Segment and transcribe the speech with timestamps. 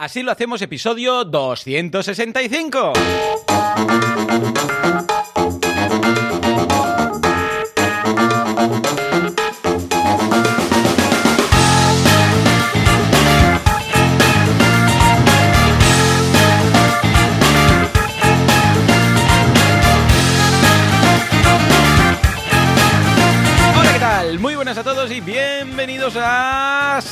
[0.00, 2.94] Así lo hacemos episodio 265.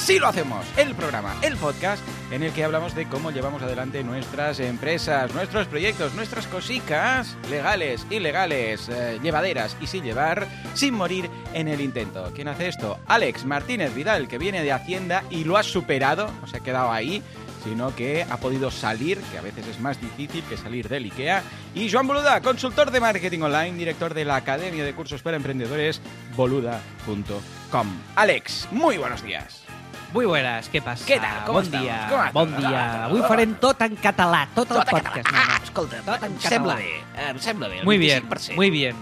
[0.08, 3.60] A Sí lo hacemos, el programa, el podcast en el que hablamos de cómo llevamos
[3.60, 10.94] adelante nuestras empresas, nuestros proyectos, nuestras cositas legales, ilegales, eh, llevaderas y sin llevar, sin
[10.94, 12.32] morir en el intento.
[12.34, 12.98] ¿Quién hace esto?
[13.06, 16.90] Alex Martínez Vidal, que viene de Hacienda y lo ha superado, no se ha quedado
[16.90, 17.22] ahí
[17.64, 21.42] sino que ha podido salir, que a veces es más difícil que salir del IKEA.
[21.74, 26.00] Y Joan Boluda, consultor de marketing online, director de la Academia de Cursos para Emprendedores,
[26.36, 27.86] boluda.com.
[28.14, 29.67] Alex, muy buenos días.
[30.12, 31.04] Muy buenas, què passa?
[31.04, 31.42] Què tal?
[31.44, 31.84] Com bon estamos?
[31.84, 32.62] dia, Com bon tot?
[32.64, 32.84] dia.
[33.04, 35.16] Avui farem tot en català, tot el Tot en podcast.
[35.18, 35.42] català.
[35.44, 36.76] Ah, escolta, Tot en em sembla català.
[37.18, 37.78] bé, em sembla bé.
[37.80, 38.56] el Muy bien, 25%.
[38.56, 38.96] muy bien.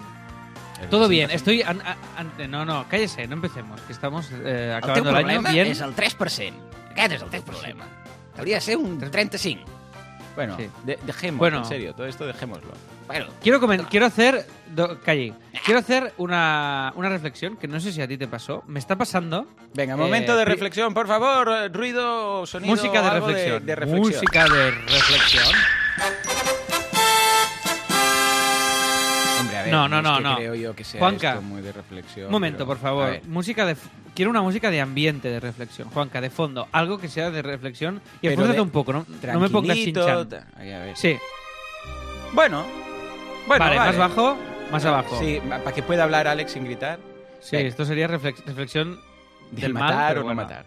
[0.90, 1.62] Todo bien, estoy...
[1.62, 1.96] an- an-
[2.40, 5.50] an- no, no, cállese, no empecemos, que estamos eh, El teu acabando el año problema
[5.50, 5.66] bien.
[5.68, 6.52] és el 3%.
[6.92, 7.84] Aquest és el teu problema.
[8.36, 9.62] Hauria de ser un 35.
[10.34, 10.68] Bueno, Sí.
[10.84, 11.58] de- dejemos, Bueno.
[11.58, 12.72] en serio, todo esto dejémoslo.
[13.06, 14.44] Bueno, Quiero, comen- quiero hacer...
[14.74, 15.32] do- calle.
[15.64, 18.64] Quiero hacer una, una reflexión que no sé si a ti te pasó.
[18.66, 19.46] Me está pasando...
[19.74, 23.64] venga, momento Eh, de pri- reflexión, por favor, eh, ruido, sonido, música de algo reflexión.
[23.66, 24.12] de reflexión.
[24.12, 25.54] Música de reflexión.
[29.40, 30.36] Hombre, a ver, No, no, es no, que no.
[30.36, 32.26] creo yo que sea Juanca, esto muy de reflexión.
[32.26, 33.10] Un momento, pero- por a favor.
[33.10, 33.24] ver.
[33.26, 33.72] Música de...
[33.72, 35.90] f- Quiero una música de ambiente de reflexión.
[35.90, 36.66] Juanca, de fondo.
[36.72, 37.96] Algo que sea de reflexión.
[38.16, 39.04] Y Pero esfuérzate de- un poco, ¿no?
[39.22, 40.96] No me pongas Tranquilito, ta- ahí, a ver.
[40.96, 41.16] Sí,
[42.32, 42.64] Bueno,
[43.46, 43.98] bueno, vale, vale.
[43.98, 44.36] más bajo,
[44.70, 45.18] más abajo.
[45.18, 46.98] Sí, para que pueda hablar Alex sin gritar.
[47.40, 47.68] Sí, Venga.
[47.68, 48.98] esto sería reflex- reflexión
[49.52, 50.42] De del matar mal, o no bueno.
[50.42, 50.66] matar.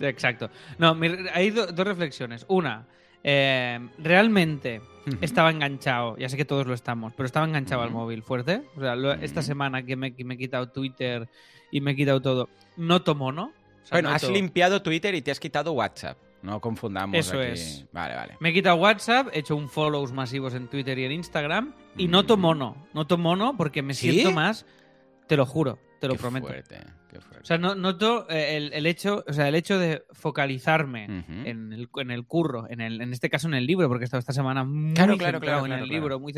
[0.00, 0.50] Exacto.
[0.78, 0.96] No,
[1.32, 2.44] hay do- dos reflexiones.
[2.48, 2.86] Una,
[3.22, 4.80] eh, realmente
[5.20, 8.62] estaba enganchado, ya sé que todos lo estamos, pero estaba enganchado al móvil fuerte.
[8.76, 11.28] O sea, lo- esta semana que me, que me he quitado Twitter
[11.70, 13.52] y me he quitado todo, noto mono.
[13.82, 16.16] O sea, Bueno, has limpiado Twitter y te has quitado WhatsApp.
[16.42, 17.50] No confundamos Eso aquí.
[17.52, 17.84] es.
[17.92, 18.36] Vale, vale.
[18.40, 22.08] Me he quitado WhatsApp, he hecho un follows masivos en Twitter y en Instagram y
[22.08, 22.86] noto mono.
[22.94, 24.10] Noto mono porque me ¿Sí?
[24.10, 24.66] siento más,
[25.26, 26.46] te lo juro, te lo Qué prometo.
[26.46, 27.42] fuerte, qué fuerte.
[27.42, 31.72] O sea, no, noto eh, el, el hecho, o sea, el hecho de focalizarme en,
[31.72, 34.18] el, en el curro, en, el, en este caso en el libro, porque he estado
[34.20, 36.00] esta semana muy Claro, claro, claro, en claro, el claro.
[36.00, 36.32] libro, muy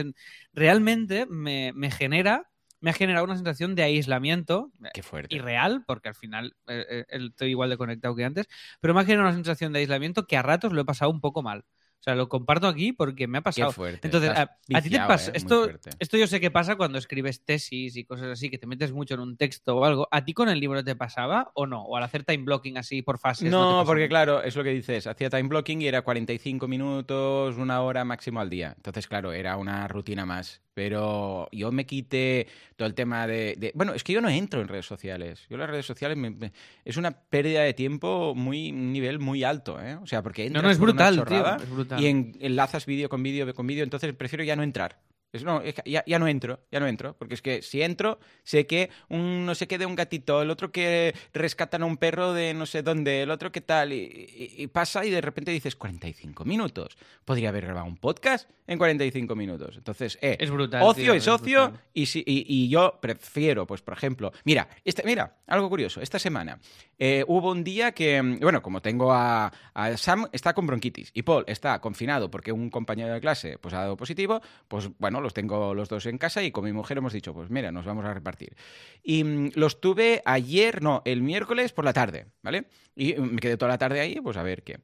[0.52, 2.48] realmente me, me genera,
[2.80, 5.34] me ha generado una sensación de aislamiento Qué fuerte.
[5.34, 8.46] irreal, porque al final eh, eh, estoy igual de conectado que antes,
[8.80, 11.20] pero me ha generado una sensación de aislamiento que a ratos lo he pasado un
[11.20, 11.64] poco mal.
[12.06, 13.72] O sea, lo comparto aquí porque me ha Qué pasado.
[13.72, 14.06] fuerte.
[14.06, 14.42] Entonces, a,
[14.74, 15.30] a ti te pasa.
[15.32, 15.68] eh, esto,
[15.98, 19.14] esto yo sé que pasa cuando escribes tesis y cosas así, que te metes mucho
[19.14, 20.06] en un texto o algo.
[20.12, 21.82] ¿A ti con el libro te pasaba o no?
[21.82, 23.50] ¿O al hacer time blocking así por fases?
[23.50, 23.86] No, pasó?
[23.86, 25.08] porque claro, es lo que dices.
[25.08, 28.74] Hacía time blocking y era 45 minutos, una hora máximo al día.
[28.76, 30.62] Entonces, claro, era una rutina más.
[30.74, 32.46] Pero yo me quité
[32.76, 35.46] todo el tema de, de- Bueno, es que yo no entro en redes sociales.
[35.48, 36.52] Yo las redes sociales me- me-
[36.84, 39.94] es una pérdida de tiempo muy un nivel muy alto, ¿eh?
[39.94, 41.56] O sea, porque No, entras no, es brutal, tío.
[41.56, 41.95] Es brutal.
[42.00, 44.98] Y en- enlazas vídeo con vídeo con vídeo, entonces prefiero ya no entrar.
[45.32, 48.66] Es, no, ya, ya no entro, ya no entro, porque es que si entro, sé
[48.66, 52.32] que un no sé qué de un gatito, el otro que rescatan a un perro
[52.32, 55.50] de no sé dónde, el otro que tal, y, y- y pasa y de repente
[55.50, 56.96] dices 45 minutos.
[57.24, 59.76] Podría haber grabado un podcast en 45 minutos.
[59.76, 60.82] Entonces, eh, Es brutal.
[60.82, 61.84] ocio tío, es ocio brutal.
[61.92, 66.18] y, si- y- y yo prefiero, pues por ejemplo, mira, este, mira, algo curioso, esta
[66.18, 66.58] semana
[66.98, 71.10] eh, hubo un día que, mm, bueno, como tengo a, a Sam, está con bronquitis
[71.12, 75.15] y Paul está confinado porque un compañero de clase pues ha dado positivo, pues bueno,
[75.20, 77.84] los tengo los dos en casa y con mi mujer hemos dicho, pues mira, nos
[77.84, 78.56] vamos a repartir.
[79.02, 82.66] Y mm, los tuve ayer, no, el miércoles por la tarde, ¿vale?
[82.94, 84.78] Y mm, me quedé toda la tarde ahí, pues a ver qué.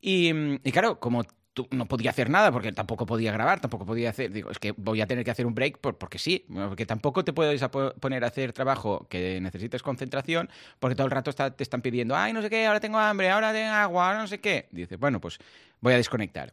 [0.00, 1.24] Y, mm, claro, como
[1.70, 4.32] no podía hacer nada porque tampoco podía grabar, tampoco podía hacer.
[4.32, 7.24] Digo, es que voy a tener que hacer un break por- porque sí, porque tampoco
[7.24, 7.62] te puedes
[8.00, 10.48] poner a hacer trabajo que necesites concentración
[10.80, 13.52] porque todo el rato te están pidiendo, ay, no sé qué, ahora tengo hambre, ahora
[13.52, 14.68] tengo agua, no sé qué.
[14.72, 15.38] Dices, bueno, pues
[15.80, 16.52] voy a desconectar.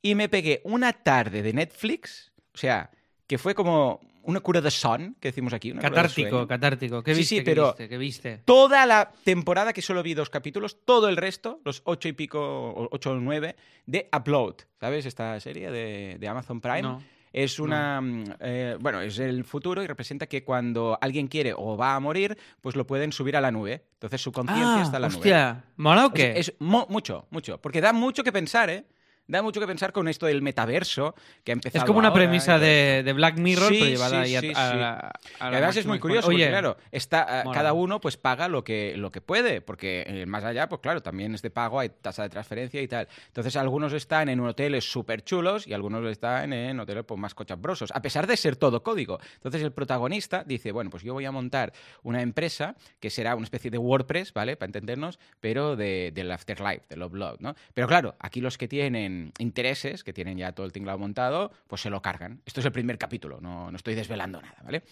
[0.00, 2.90] Y me pegué una tarde de Netflix, o sea,
[3.28, 5.70] que fue como una cura de son, que decimos aquí.
[5.70, 6.48] Una cura de Catártico, sueño.
[6.48, 7.02] catártico.
[7.04, 7.34] ¿Qué Sí, viste?
[7.36, 7.88] sí, qué pero- viste?
[7.88, 8.42] ¿Qué viste?
[8.44, 12.40] Toda la temporada que solo vi dos capítulos, todo el resto, los ocho y pico,
[12.40, 13.54] o ocho o nueve,
[13.86, 14.56] de Upload.
[14.80, 15.06] ¿Sabes?
[15.06, 16.82] Esta serie de, de Amazon Prime.
[16.82, 17.00] No.
[17.32, 18.00] Es una.
[18.00, 22.00] mm, eh, bueno, es el futuro y representa que cuando alguien quiere o va a
[22.00, 23.84] morir, pues lo pueden subir a la nube.
[23.94, 25.18] Entonces su conciencia Ah, está en la nube.
[25.18, 25.64] hostia.
[25.76, 26.40] ¿Mola o O sea, qué?
[26.40, 27.60] es mo- mucho, mucho.
[27.60, 28.84] Porque da mucho que pensar, ¿eh?
[29.28, 31.14] Da mucho que pensar con esto del metaverso
[31.44, 33.90] que ha empezado Es como una ahora premisa y- de, de Black Mirror, Sí, pero
[33.90, 35.12] llevada sí, ahí a, a a
[35.48, 37.54] Y la además es muy curioso, porque claro, está, mola.
[37.56, 41.02] cada uno pues paga lo que, lo que puede, porque eh, más allá, pues claro,
[41.02, 43.06] también es de pago, hay tasa de transferencia y tal.
[43.26, 47.90] Entonces algunos están en hoteles súper chulos y algunos están en hoteles pues, más cochambrosos,
[47.94, 49.18] a pesar de ser todo código.
[49.34, 51.72] Entonces el protagonista dice, bueno, pues yo voy a montar
[52.02, 54.56] una empresa que será una especie de WordPress, ¿vale?
[54.56, 57.54] Para entendernos, pero de, del Afterlife, del Oblog, ¿no?
[57.74, 61.82] Pero claro, aquí los que tienen intereses, que tienen ya todo el tinglado montado, pues
[61.82, 62.40] se lo cargan.
[62.46, 64.82] Esto es el primer capítulo, no, no estoy desvelando nada, ¿vale?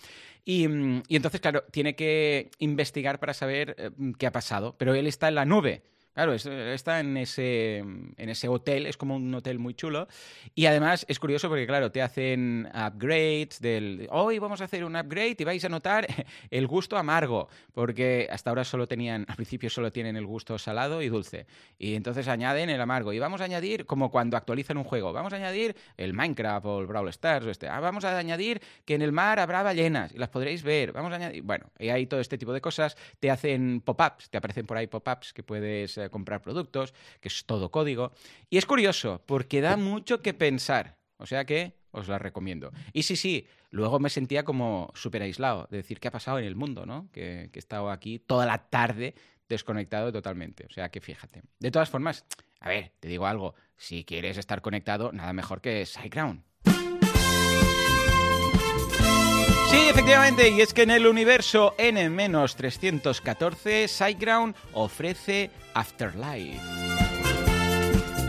[0.44, 0.64] Y,
[1.08, 5.28] y entonces, claro, tiene que investigar para saber eh, qué ha pasado, pero él está
[5.28, 5.82] en la nube.
[6.16, 10.08] Claro, es- está en ese, en ese hotel, es como un hotel muy chulo.
[10.54, 14.08] Y además es curioso porque, claro, te hacen upgrades del.
[14.10, 16.06] Hoy vamos a hacer un upgrade y vais a notar
[16.50, 17.50] el gusto amargo.
[17.74, 21.46] Porque hasta ahora solo tenían, al principio solo tienen el gusto salado y dulce.
[21.78, 23.12] Y entonces añaden el amargo.
[23.12, 26.80] Y vamos a añadir, como cuando actualizan un juego, vamos a añadir el Minecraft o
[26.80, 27.69] el Brawl Stars o este.
[27.69, 30.92] Ah, vamos a añadir que en el mar habrá ballenas y las podréis ver.
[30.92, 31.42] Vamos a añadir.
[31.42, 32.96] Bueno, y hay todo este tipo de cosas.
[33.20, 37.70] Te hacen pop-ups, te aparecen por ahí pop-ups que puedes comprar productos, que es todo
[37.70, 38.12] código.
[38.50, 40.97] Y es curioso, porque da mucho que pensar.
[41.19, 42.73] O sea que os la recomiendo.
[42.93, 46.44] Y sí, sí, luego me sentía como súper aislado, de decir qué ha pasado en
[46.44, 47.08] el mundo, ¿no?
[47.12, 49.14] Que, que he estado aquí toda la tarde
[49.49, 50.67] desconectado totalmente.
[50.69, 51.43] O sea que fíjate.
[51.58, 52.25] De todas formas,
[52.61, 53.55] a ver, te digo algo.
[53.76, 56.43] Si quieres estar conectado, nada mejor que SiteGround.
[59.76, 66.58] Sí, efectivamente, y es que en el universo N-314, SiteGround ofrece Afterlife.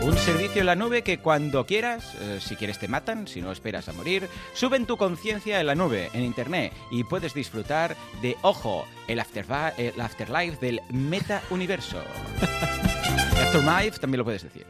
[0.02, 3.50] Un servicio en la nube que cuando quieras, eh, si quieres te matan, si no
[3.50, 8.36] esperas a morir, suben tu conciencia en la nube, en internet, y puedes disfrutar de,
[8.42, 12.02] ojo, el, el afterlife del meta-universo.
[13.42, 14.66] afterlife también lo puedes decir.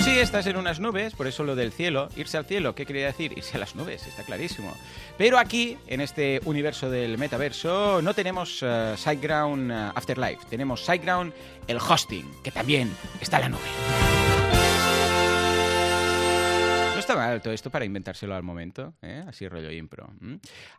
[0.00, 2.08] Pues sí, estás en unas nubes, por eso lo del cielo.
[2.16, 3.34] Irse al cielo, ¿qué quería decir?
[3.36, 4.74] Irse a las nubes, está clarísimo.
[5.18, 8.64] Pero aquí, en este universo del metaverso, no tenemos
[8.96, 11.34] SiteGround eh, Afterlife, tenemos SiteGround
[11.66, 13.60] el hosting, que también está en la nube.
[16.94, 19.22] No está mal todo esto para inventárselo al momento, ¿eh?
[19.28, 20.10] así rollo impro.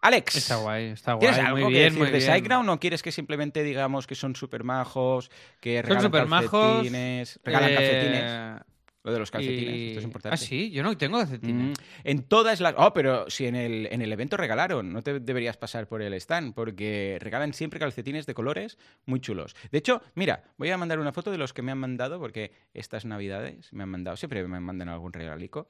[0.02, 1.28] Alex, Está guay, está guay.
[1.28, 2.34] ¿Tienes algo muy que bien, decir muy de bien.
[2.34, 5.30] SiteGround o quieres que simplemente digamos que son súper majos,
[5.60, 8.71] que Son regalan supermajos, calcetines, regalan Eh, calcetines?
[9.04, 10.34] Lo de los calcetines, y- esto es importante.
[10.36, 11.70] Ah, sí, yo no tengo calcetines.
[11.80, 12.76] Mm, En todas las.
[12.78, 16.14] Oh, pero si en el, en el evento regalaron, no te deberías pasar por el
[16.14, 19.56] stand, porque regalan siempre calcetines de colores muy chulos.
[19.72, 22.52] De hecho, mira, voy a mandar una foto de los que me han mandado, porque
[22.76, 25.68] estas navidades me han mandado, siempre me mandan algún regalico.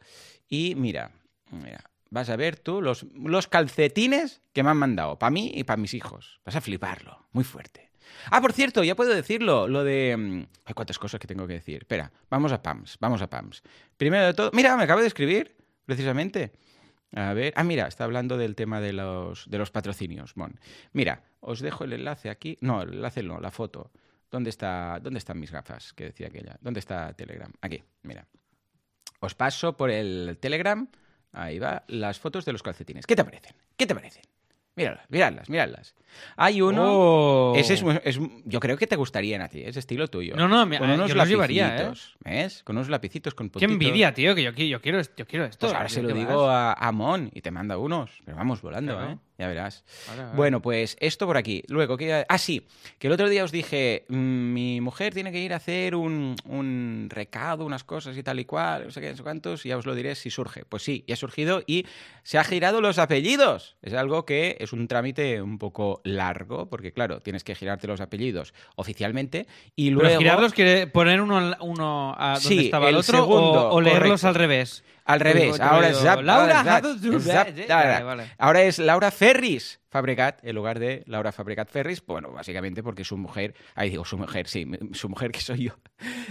[0.49, 1.11] Y mira,
[1.51, 5.63] mira, vas a ver tú los, los calcetines que me han mandado, para mí y
[5.63, 6.41] para mis hijos.
[6.45, 7.90] Vas a fliparlo, muy fuerte.
[8.29, 10.15] Ah, por cierto, ya puedo decirlo, lo de...
[10.17, 11.77] mm, Hay cuántas cosas que tengo que decir.
[11.81, 13.63] Espera, vamos a PAMS, vamos a PAMS.
[13.97, 15.55] Primero de todo, mira, me acabo de escribir,
[15.85, 16.51] precisamente.
[17.13, 20.37] A ver, ah, mira, está hablando del tema de los, de los patrocinios.
[20.37, 20.57] Mon.
[20.93, 22.57] Mira, os dejo el enlace aquí.
[22.61, 23.91] No, el enlace no, la foto.
[24.29, 25.91] ¿Dónde, está, ¿Dónde están mis gafas?
[25.91, 26.57] Que decía aquella.
[26.61, 27.51] ¿Dónde está Telegram?
[27.59, 28.25] Aquí, mira.
[29.19, 30.87] Os paso por el Telegram.
[31.33, 33.05] Ahí va, las fotos de los calcetines.
[33.05, 33.55] ¿Qué te parecen?
[33.75, 34.23] ¿Qué te parecen?
[34.81, 35.95] Míralas, míralas, míralas.
[36.35, 36.83] Hay uno.
[36.85, 37.53] Oh.
[37.55, 40.35] Ese es, es- yo creo que te gustarían a ti, es estilo tuyo.
[40.35, 41.91] No, no, me- con eh, unos yo los llevaría, ¿eh?
[42.25, 42.63] ¿Ves?
[42.63, 43.71] Con unos lapicitos con Qué puntitos.
[43.71, 45.67] envidia, tío, que yo, qui- yo, quiero, yo quiero esto.
[45.67, 46.75] Pues ahora se lo ¿Qué digo vas?
[46.77, 48.11] a, a Mon y te manda unos.
[48.25, 49.11] Pero vamos volando, Claro.
[49.13, 49.17] ¿eh?
[49.37, 49.83] Ya verás.
[50.09, 50.35] Vale, vale.
[50.35, 51.63] Bueno, pues esto por aquí.
[51.67, 52.25] Luego, ¿qué?
[52.29, 52.67] Ah, sí,
[52.99, 54.15] que el otro día os dije, mm,
[54.53, 58.45] mi mujer tiene que ir a hacer un, un recado, unas cosas y tal y
[58.45, 60.63] cual, no sé qué, no sé cuántos, y ya os lo diré si surge.
[60.65, 61.87] Pues sí, ya ha surgido y
[62.21, 63.77] se ha girado los apellidos.
[63.81, 68.01] Es algo que es un trámite un poco largo, porque claro, tienes que girarte los
[68.01, 70.19] apellidos oficialmente y Pero luego...
[70.19, 73.81] girarlos quiere poner uno, uno a donde Sí, estaba el, el otro segundo, o, o
[73.81, 74.27] leerlos correcto.
[74.27, 74.83] al revés.
[75.05, 77.57] Al revés, ahora es Zap, Laura, ahora es Zap, Zap.
[77.67, 77.93] Laura.
[77.93, 78.31] Vale, vale.
[78.37, 82.01] Ahora es Laura Ferris Fabregat, en lugar de Laura Fabregat Ferris.
[82.05, 85.73] Bueno, básicamente porque su mujer, ahí digo su mujer, sí, su mujer que soy yo.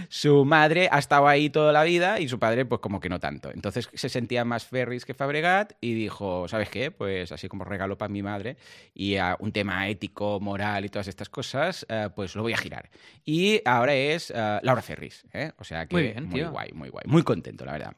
[0.09, 3.19] Su madre ha estado ahí toda la vida y su padre, pues como que no
[3.19, 3.51] tanto.
[3.51, 6.89] Entonces se sentía más Ferris que Fabregat y dijo, ¿sabes qué?
[6.89, 8.57] Pues así como regalo para mi madre
[8.95, 12.57] y a un tema ético, moral y todas estas cosas, eh, pues lo voy a
[12.57, 12.89] girar.
[13.23, 15.51] Y ahora es eh, Laura Ferris, ¿eh?
[15.59, 16.49] O sea que Muy bien, muy tío.
[16.49, 17.95] guay, muy guay, muy contento, la verdad.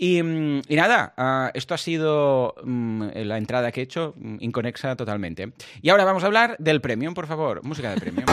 [0.00, 4.36] Y, mm, y nada, ah, esto ha sido mm, la entrada que he hecho, mm,
[4.40, 5.52] inconexa totalmente.
[5.82, 7.62] Y ahora vamos a hablar del premium, por favor.
[7.62, 8.26] Música de premium.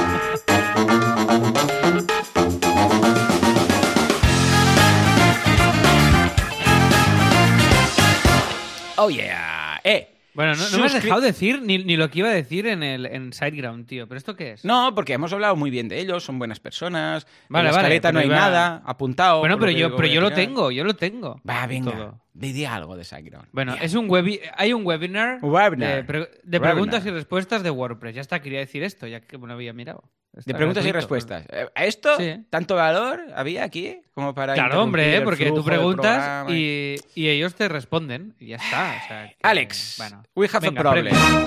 [8.98, 9.82] Oh yeah.
[9.84, 12.68] Eh, Bueno, no, no me has dejado decir ni, ni lo que iba a decir
[12.68, 14.08] en el en Sideground, tío.
[14.08, 14.66] ¿Pero esto qué es?
[14.66, 17.26] No, porque hemos hablado muy bien de ellos, son buenas personas.
[17.50, 19.40] Vale, en la vale, no hay iba- nada, apuntado.
[19.40, 21.42] bueno, pero yo, pero yo lo tengo, yo lo tengo.
[21.50, 21.92] Va, venga.
[21.92, 22.22] Todo.
[22.34, 23.48] Di algo de Sideground.
[23.54, 25.96] Bueno, es un webi hay un webinar, Webinar.
[25.96, 26.62] de, pre- de Webinar.
[26.74, 28.16] preguntas y respuestas de WordPress.
[28.16, 30.04] Ya está, quería decir esto, ya que me lo había mirado.
[30.38, 31.16] Está De preguntas y gratuito.
[31.16, 31.46] respuestas.
[31.50, 32.44] Eh, ¿A esto Sí.
[32.50, 35.22] tanto valor había aquí como para Claro, hombre, ¿eh?
[35.22, 38.36] porque tú preguntas y, y ellos te responden.
[38.40, 39.00] Y ya está.
[39.04, 40.24] o sea que- Alex, bueno.
[40.36, 41.16] we have Venga, a problem.
[41.16, 41.46] premio.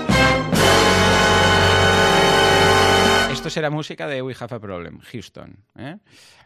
[3.31, 5.63] Esto será música de We Have a Problem, Houston.
[5.77, 5.97] ¿eh?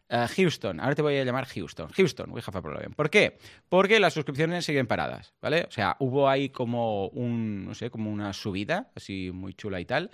[0.10, 1.88] Eh, Houston, ahora te voy a llamar Houston.
[1.90, 2.92] Houston, we have a problem.
[2.94, 3.38] ¿Por qué?
[3.70, 5.66] Porque las suscripciones siguen paradas, ¿vale?
[5.68, 9.86] O sea, hubo ahí como un, no sé, como una subida, así muy chula y
[9.86, 10.12] tal,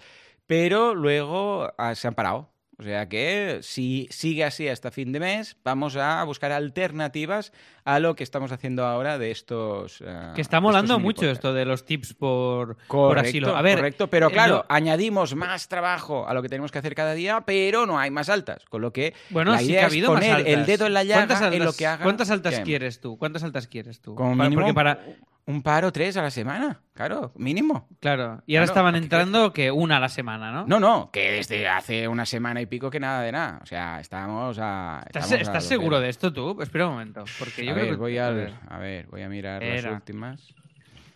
[0.49, 2.49] pero luego ah, se han parado.
[2.79, 7.51] O sea que si sigue así hasta fin de mes, vamos a buscar alternativas
[7.83, 10.01] a lo que estamos haciendo ahora de estos.
[10.03, 13.55] eh, Que está molando mucho esto de los tips por, por Correcto, asilo.
[13.55, 16.79] A ver, correcto, pero eh, claro, no- añadimos más trabajo a lo que tenemos que
[16.79, 19.81] hacer cada día, pero no hay más altas, con lo que Bueno, la sí idea
[19.81, 21.73] que ha es habido más poner el dedo en la ¿Cuántas llaga altas, en lo
[21.73, 22.03] que haga.
[22.05, 23.17] ¿Cuántas altas quieres tú?
[23.17, 24.15] ¿Cuántas altas quieres tú?
[24.15, 24.99] Como mínimo Porque para,
[25.45, 27.87] un par o tres a la semana, claro, mínimo.
[27.99, 30.65] claro, y ahora Claro, estaban entrando que una a la semana, ¿no?
[30.67, 33.59] No, no, que desde hace una semana y pico que nada de nada.
[33.63, 35.03] O sea, estamos a.
[35.07, 36.61] ¿Estás, estamos estás seguro de esto tú?
[36.61, 39.07] Espera un momento, porque yo a creo ver, que voy a al- ver, a ver,
[39.07, 39.89] voy a mirar Era.
[39.89, 40.53] las últimas.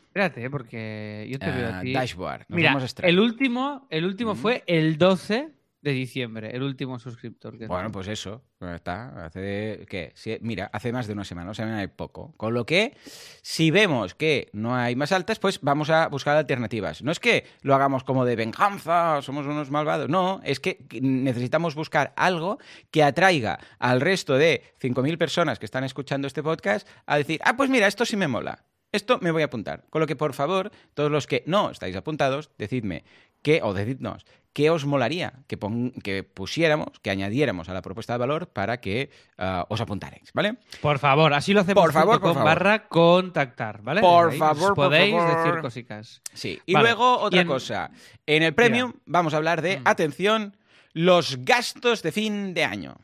[0.07, 1.93] espérate, porque yo te veo Ah, a ti.
[1.93, 2.45] dashboard.
[2.49, 4.37] Nos Mira, el último, el último Mm.
[4.37, 5.49] fue el 12
[5.83, 8.41] de diciembre, el último suscriptor que Bueno, pues eso,
[8.73, 9.25] está.
[9.25, 10.13] Hace, ¿qué?
[10.15, 12.33] Sí, mira, hace más de una semana, o sea, hay poco.
[12.37, 12.95] Con lo que,
[13.41, 17.03] si vemos que no hay más altas, pues vamos a buscar alternativas.
[17.03, 20.07] No es que lo hagamos como de venganza, somos unos malvados.
[20.07, 22.59] No, es que necesitamos buscar algo
[22.89, 27.57] que atraiga al resto de 5.000 personas que están escuchando este podcast a decir, ah,
[27.57, 28.63] pues mira, esto sí me mola.
[28.93, 29.83] Esto me voy a apuntar.
[29.89, 33.03] Con lo que, por favor, todos los que no estáis apuntados, decidme
[33.41, 35.57] qué, o decidnos, qué os molaría que,
[36.03, 40.57] que pusiéramos, que añadiéramos a la propuesta de valor para que ah, os apuntaréis, ¿vale?
[40.81, 42.45] Por favor, así lo hacemos Por favor, por con favor.
[42.49, 44.01] barra contactar, ¿vale?
[44.01, 45.37] Por ahí favor, os por podéis favor.
[45.45, 46.21] decir cositas.
[46.33, 46.61] Sí.
[46.65, 46.89] Y Vale.
[46.89, 47.91] luego otra Y en- cosa.
[48.27, 49.81] En el premium vamos a hablar de, Mm.
[49.85, 50.57] atención,
[50.93, 52.95] los gastos de fin de año.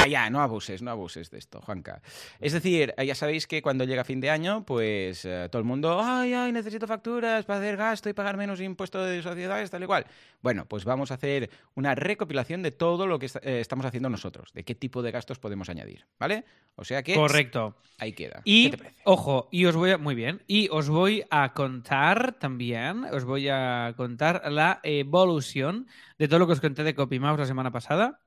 [0.00, 2.00] Ya, ya, no abuses, no abuses de esto, Juanca.
[2.40, 5.66] Es decir, eh, ya sabéis que cuando llega fin de año, pues eh, todo el
[5.66, 9.82] mundo, ay, ay, necesito facturas para hacer gasto y pagar menos impuesto de sociedades, tal
[9.82, 10.06] y cual.
[10.40, 14.08] Bueno, pues vamos a hacer una recopilación de todo lo que est- eh, estamos haciendo
[14.08, 16.44] nosotros, de qué tipo de gastos podemos añadir, ¿vale?
[16.76, 17.76] O sea que Correcto.
[17.98, 18.40] ahí queda.
[18.44, 19.02] Y, ¿Qué te parece?
[19.04, 23.48] ojo, y os voy a, muy bien, y os voy a contar también, os voy
[23.50, 25.88] a contar la evolución
[26.18, 28.22] de todo lo que os conté de CopyMouse la semana pasada.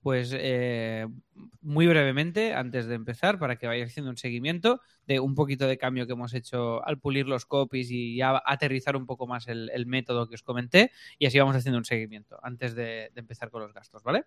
[0.00, 1.06] Pues eh,
[1.60, 5.76] muy brevemente, antes de empezar, para que vayáis haciendo un seguimiento de un poquito de
[5.76, 9.70] cambio que hemos hecho al pulir los copies y ya aterrizar un poco más el,
[9.74, 13.50] el método que os comenté, y así vamos haciendo un seguimiento antes de, de empezar
[13.50, 14.24] con los gastos, ¿vale?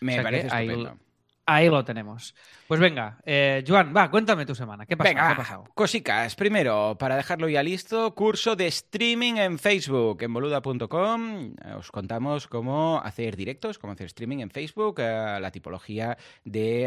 [0.00, 0.96] Me o sea que parece.
[1.44, 2.36] Ahí lo tenemos.
[2.68, 4.86] Pues venga, eh, Joan, va, cuéntame tu semana.
[4.86, 5.10] ¿Qué, pasa?
[5.10, 5.64] Venga, ¿Qué ha pasado?
[5.74, 6.36] cosicas.
[6.36, 10.22] Primero, para dejarlo ya listo, curso de streaming en Facebook.
[10.22, 16.16] En boluda.com os contamos cómo hacer directos, cómo hacer streaming en Facebook, eh, la tipología
[16.44, 16.84] de,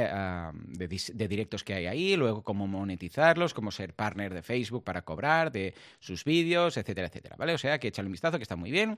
[0.63, 4.85] de dis- de directos que hay ahí, luego cómo monetizarlos, cómo ser partner de Facebook
[4.85, 7.35] para cobrar de sus vídeos, etcétera, etcétera.
[7.37, 7.53] ¿Vale?
[7.53, 8.97] O sea, que echadle un vistazo, que está muy bien.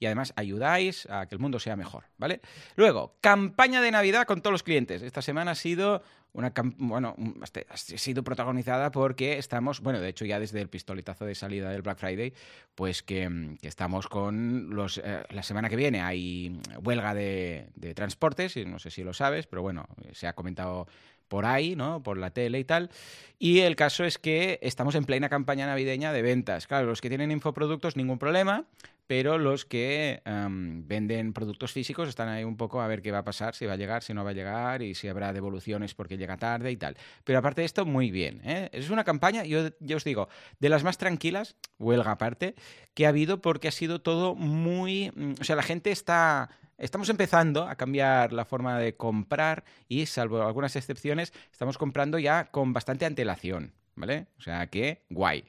[0.00, 2.40] Y además ayudáis a que el mundo sea mejor, ¿vale?
[2.76, 5.02] Luego, campaña de Navidad con todos los clientes.
[5.02, 10.24] Esta semana ha sido una bueno, este- ha sido protagonizada porque estamos, bueno, de hecho
[10.24, 12.34] ya desde el pistoletazo de salida del Black Friday,
[12.74, 17.68] pues que, mm, que estamos con los eh, la semana que viene hay huelga de,
[17.76, 20.88] de transportes, y no sé si lo sabes, pero bueno, se ha comentado
[21.28, 22.02] por ahí, ¿no?
[22.02, 22.90] Por la tele y tal.
[23.38, 26.66] Y el caso es que estamos en plena campaña navideña de ventas.
[26.66, 28.64] Claro, los que tienen infoproductos, ningún problema,
[29.06, 33.18] pero los que em, venden productos físicos están ahí un poco a ver qué va
[33.18, 35.94] a pasar, si va a llegar, si no va a llegar y si habrá devoluciones
[35.94, 36.96] porque llega tarde y tal.
[37.24, 38.40] Pero aparte de esto, muy bien.
[38.44, 38.70] ¿eh?
[38.72, 42.54] Es una campaña, yo, yo os digo, de las más tranquilas, huelga aparte,
[42.94, 45.12] que ha habido porque ha sido todo muy...
[45.14, 46.50] mm, O sea, la gente está...
[46.76, 52.46] Estamos empezando a cambiar la forma de comprar y, salvo algunas excepciones, estamos comprando ya
[52.46, 54.26] con bastante antelación, ¿vale?
[54.38, 55.44] O sea que, guay.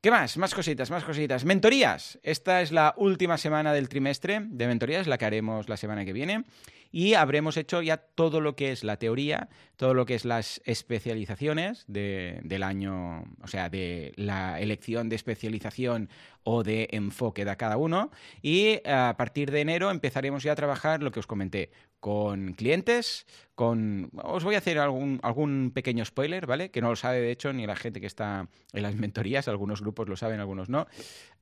[0.00, 0.36] ¿Qué más?
[0.36, 1.44] Más cositas, más cositas.
[1.44, 2.18] Mentorías.
[2.22, 6.12] Esta es la última semana del trimestre de mentorías, la que haremos la semana que
[6.12, 6.44] viene.
[6.92, 10.62] y habremos hecho ya todo lo que es la teoría, todo lo que es las
[10.64, 16.08] especializaciones del año, o sea, de la elección de especialización
[16.42, 18.10] o de enfoque de cada uno.
[18.40, 21.70] Y a partir de enero empezaremos ya a trabajar lo que os comenté,
[22.06, 24.12] con clientes, con...
[24.22, 26.70] Os voy a hacer algún, algún pequeño spoiler, ¿vale?
[26.70, 29.80] Que no lo sabe, de hecho, ni la gente que está en las mentorías, algunos
[29.80, 30.86] grupos lo saben, algunos no.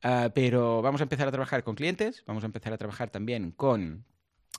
[0.02, 3.50] Ah, pero vamos a empezar a trabajar con clientes, vamos a empezar a trabajar también
[3.50, 4.06] con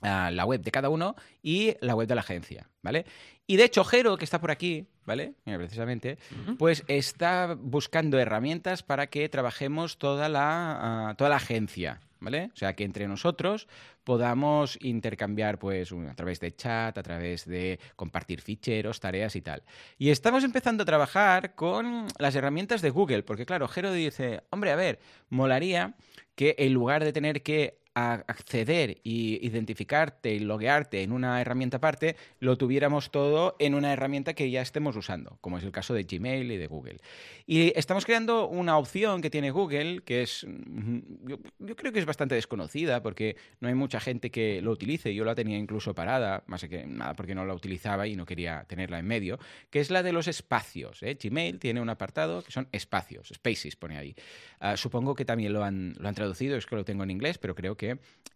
[0.00, 3.04] la web de cada uno y la web de la agencia, ¿vale?
[3.48, 5.34] Y de hecho, Jero, que está por aquí, ¿vale?
[5.44, 6.18] precisamente,
[6.56, 12.50] pues está buscando herramientas para que trabajemos toda la, ah, toda la agencia, ¿vale?
[12.52, 13.68] O sea, que entre nosotros
[14.04, 19.62] podamos intercambiar, pues, a través de chat, a través de compartir ficheros, tareas y tal.
[19.98, 24.70] Y estamos empezando a trabajar con las herramientas de Google, porque claro, Jero dice, hombre,
[24.70, 25.94] a ver, molaría
[26.34, 32.14] que en lugar de tener que acceder y identificarte y loguearte en una herramienta aparte,
[32.40, 36.02] lo tuviéramos todo en una herramienta que ya estemos usando, como es el caso de
[36.02, 36.98] Gmail y de Google.
[37.46, 41.38] Y estamos creando una opción que tiene Google, que es, mm, yo,
[41.74, 45.34] creo que es bastante desconocida, porque no hay mucha gente que lo utilice, yo la
[45.34, 49.06] tenía incluso parada, más que nada porque no la utilizaba y no quería tenerla en
[49.06, 49.38] medio,
[49.70, 51.02] que es la de los espacios.
[51.02, 51.16] ¿eh?
[51.22, 54.14] Gmail tiene un apartado que son espacios, spaces pone ahí.
[54.60, 57.38] Ah, supongo que también lo han, lo han traducido, es que lo tengo en inglés,
[57.38, 57.85] pero creo que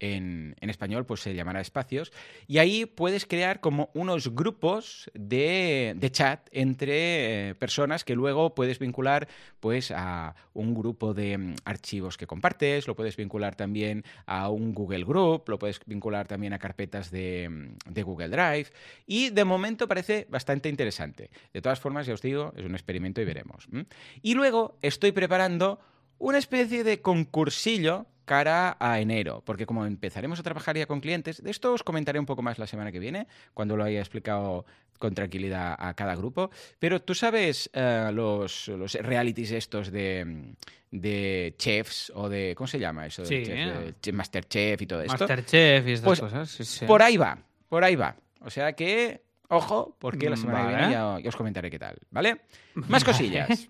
[0.00, 2.12] en, español pues se llamará espacios.
[2.46, 8.78] Y ahí puedes crear como unos grupos de, chat entre eh, personas que luego puedes
[8.78, 9.28] vincular
[9.60, 14.74] pues a un grupo de mm, archivos que compartes, lo puedes vincular también a un
[14.74, 18.68] Google Group, lo puedes vincular también a carpetas de, mm, de Google Drive.
[19.06, 21.30] Y de momento parece bastante interesante.
[21.52, 23.68] De todas formas, ya os digo, es un experimento y veremos.
[24.22, 25.78] Y luego estoy preparando
[26.18, 31.42] una especie de concursillo cara a enero, porque como empezaremos a trabajar ya con clientes,
[31.42, 34.64] de esto os comentaré un poco más la semana que viene, cuando lo haya explicado
[35.00, 40.54] con tranquilidad a cada grupo, pero tú sabes eh, los, los, realities estos de,
[40.92, 43.24] de, chefs o de, ¿cómo se llama eso?
[43.24, 45.18] Sí, de Masterchef y todo esto.
[45.18, 46.84] Masterchef y estas pues, cosas.
[46.86, 47.36] Por ahí va,
[47.68, 48.14] por ahí va.
[48.42, 52.42] O sea que, ojo, porque la semana que viene ya, os comentaré qué tal, ¿vale?
[52.74, 53.68] Más cosillas.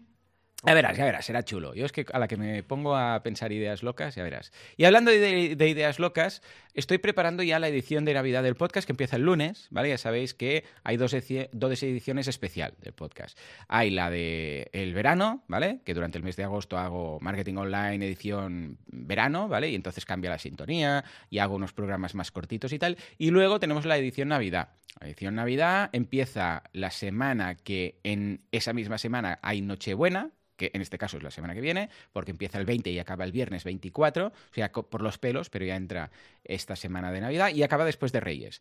[0.63, 1.75] Ya verás, ya verás, será chulo.
[1.75, 4.53] Yo es que a la que me pongo a pensar ideas locas, ya verás.
[4.77, 6.43] Y hablando de, ideas locas,
[6.75, 9.89] estoy preparando ya la edición de Navidad del podcast que empieza el lunes, ¿vale?
[9.89, 11.17] Ya sabéis que hay dos,
[11.53, 13.39] dos ediciones especial del podcast.
[13.69, 15.81] Hay la de el verano, ¿vale?
[15.83, 19.71] Que durante el mes de agosto hago marketing online edición verano, ¿vale?
[19.71, 22.99] Y entonces cambia la sintonía y hago unos programas más cortitos y tal.
[23.17, 24.69] Y luego tenemos la edición Navidad.
[25.01, 30.83] La edición Navidad empieza la semana que en esa misma semana hay Nochebuena, que en
[30.83, 33.65] este caso es la semana que viene, porque empieza el 20 y acaba el viernes
[33.65, 36.11] 24, o sea, por los pelos, pero ya entra
[36.45, 38.61] esta semana de Navidad y acaba después de Reyes,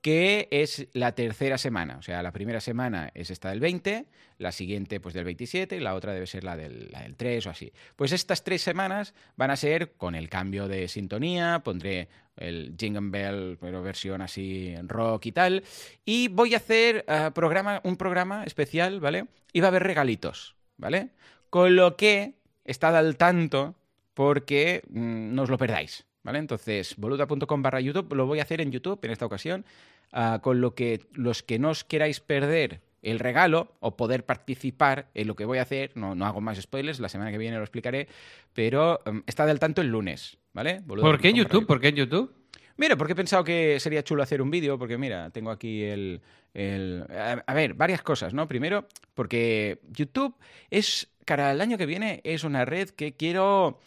[0.00, 4.06] que es la tercera semana, o sea, la primera semana es esta del 20,
[4.38, 7.44] la siguiente pues del 27 y la otra debe ser la del, la del 3
[7.48, 7.72] o así.
[7.96, 13.10] Pues estas tres semanas van a ser con el cambio de sintonía, pondré el Jingle
[13.10, 15.64] Bell, pero versión así rock y tal,
[16.04, 19.26] y voy a hacer uh, programa, un programa especial, ¿vale?
[19.52, 21.10] Y va a haber regalitos, ¿vale?
[21.50, 22.34] Con lo que
[22.64, 23.74] estad al tanto
[24.14, 26.06] porque mm, no os lo perdáis.
[26.22, 26.38] ¿Vale?
[26.38, 29.64] Entonces, boluda.com barra YouTube, lo voy a hacer en YouTube en esta ocasión,
[30.12, 35.08] ah, con lo que los que no os queráis perder el regalo o poder participar
[35.14, 37.56] en lo que voy a hacer, no, no hago más spoilers, la semana que viene
[37.56, 38.08] lo explicaré,
[38.52, 40.82] pero um, estad al tanto el lunes, ¿vale?
[40.86, 41.66] ¿Por qué en YouTube?
[41.66, 42.34] ¿Por qué en YouTube?
[42.76, 46.20] Mira, porque he pensado que sería chulo hacer un vídeo, porque mira, tengo aquí el,
[46.54, 47.04] el...
[47.46, 48.48] A ver, varias cosas, ¿no?
[48.48, 50.34] Primero, porque YouTube
[50.70, 53.80] es cara al año que viene es una red que quiero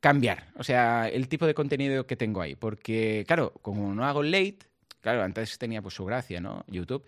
[0.00, 4.22] cambiar, o sea, el tipo de contenido que tengo ahí, porque claro, como no hago
[4.22, 4.58] late,
[5.00, 6.64] claro, antes tenía pues su gracia, ¿no?
[6.68, 7.04] YouTube.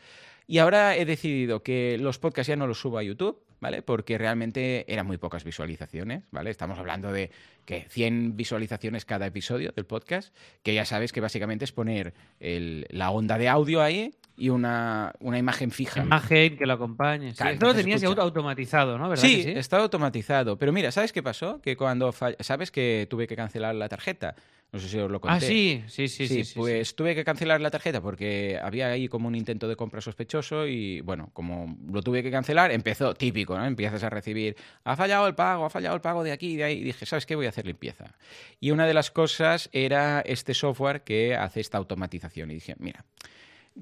[0.46, 3.82] Y ahora he decidido que los podcasts ya no los subo a YouTube, ¿vale?
[3.82, 6.50] Porque realmente eran muy pocas visualizaciones, ¿vale?
[6.50, 7.30] Estamos hablando de
[7.64, 13.10] que 100 visualizaciones cada episodio del podcast, que ya sabes que básicamente es poner la
[13.10, 16.02] onda de audio ahí y una, una imagen fija.
[16.02, 17.34] Imagen que lo acompañe.
[17.34, 19.08] Sí, esto lo tenías ya automatizado, ¿no?
[19.08, 20.58] ¿Verdad sí, sí, está automatizado.
[20.58, 21.60] Pero mira, ¿sabes qué pasó?
[21.60, 24.34] Que cuando sabes que tuve que cancelar la tarjeta.
[24.72, 25.36] No sé si os lo conté.
[25.36, 26.44] Ah, sí, sí, sí.
[26.44, 30.00] Sí, pues tuve que cancelar la tarjeta porque había ahí como un intento de compra
[30.00, 33.64] sospechoso y bueno, como lo tuve que cancelar, empezó típico, ¿no?
[33.64, 36.64] Empiezas a recibir, ha fallado el pago, ha fallado el pago de aquí y de
[36.64, 36.78] ahí.
[36.78, 37.36] Y dije, ¿sabes qué?
[37.36, 38.16] Voy a hacer limpieza.
[38.60, 42.50] Y una de las cosas era este software que hace esta automatización.
[42.50, 43.04] Y dije, mira,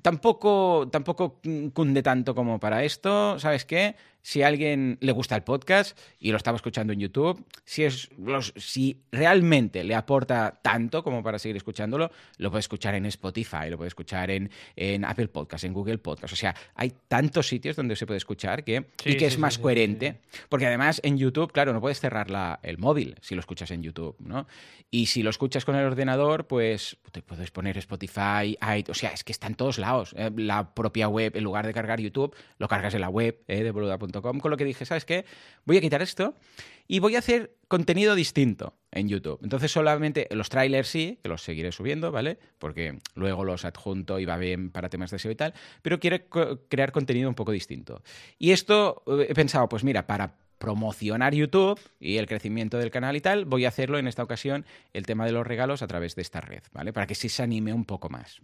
[0.03, 1.41] tampoco, tampoco
[1.73, 3.39] cunde tanto como para esto.
[3.39, 3.97] ¿Sabes qué?
[4.27, 8.09] Si a alguien le gusta el podcast y lo estaba escuchando en YouTube, si, es
[8.17, 13.69] los, si realmente le aporta tanto como para seguir escuchándolo, lo puede escuchar en Spotify,
[13.69, 16.33] lo puede escuchar en, en Apple Podcast, en Google Podcast.
[16.33, 19.39] O sea, hay tantos sitios donde se puede escuchar que, Sí, y que sí, es
[19.39, 20.23] más sí, coherente.
[20.49, 23.83] Porque además en YouTube, claro, no puedes cerrar la- el móvil si lo escuchas en
[23.83, 24.47] YouTube, ¿no?
[24.91, 29.11] Y si lo escuchas con el ordenador, pues te puedes poner Spotify, iTunes, o sea,
[29.11, 30.15] es que está en todos lados.
[30.17, 33.63] Eh, la propia web, en lugar de cargar YouTube, lo cargas en la web eh,
[33.63, 34.14] de boluda.com.
[34.23, 35.25] Con lo que dije, ¿sabes qué?
[35.65, 36.35] Voy a quitar esto
[36.87, 39.41] y voy a hacer contenido distinto en YouTube.
[39.43, 42.39] Entonces solamente los trailers sí, que los seguiré subiendo, ¿vale?
[42.59, 46.19] Porque luego los adjunto y va bien para temas de SEO y tal, pero quiero
[46.69, 48.03] crear contenido un poco distinto.
[48.39, 53.17] Y esto eh, he pensado, pues mira, para promocionar YouTube y el crecimiento del canal
[53.17, 56.15] y tal, voy a hacerlo en esta ocasión el tema de los regalos a través
[56.15, 56.93] de esta red, ¿vale?
[56.93, 58.41] Para que sí se anime un poco más.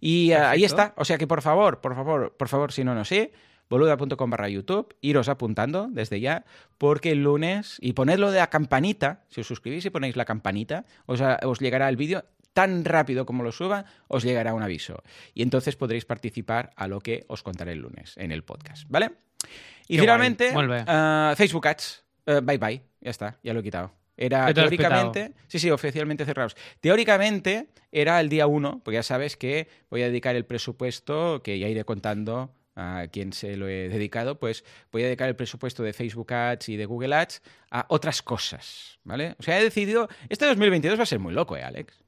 [0.00, 0.94] Y eh, ahí está.
[0.96, 3.32] O sea que por favor, por favor, por favor, si no, no sé,
[3.70, 6.44] boluda.com barra YouTube, iros apuntando desde ya,
[6.78, 10.84] porque el lunes, y ponedlo de la campanita, si os suscribís y ponéis la campanita,
[11.06, 15.02] os, a- os llegará el vídeo tan rápido como lo suba, os llegará un aviso.
[15.34, 19.12] Y entonces podréis participar a lo que os contaré el lunes en el podcast, ¿vale?
[19.86, 20.50] Y Qué finalmente,
[20.88, 23.92] ah, Facebook Ads, eh, bye bye, ya está, ya lo he quitado.
[24.16, 26.56] Era teóricamente, sí, sí, oficialmente cerrados.
[26.80, 31.58] Teóricamente era el día 1, porque ya sabes que voy a dedicar el presupuesto, que
[31.60, 35.82] ya iré contando a quién se lo he dedicado, pues voy a dedicar el presupuesto
[35.82, 39.34] de Facebook Ads y de Google Ads a otras cosas, ¿vale?
[39.38, 42.02] O sea, he decidido, este 2022 va a ser muy loco, ¿eh, Alex?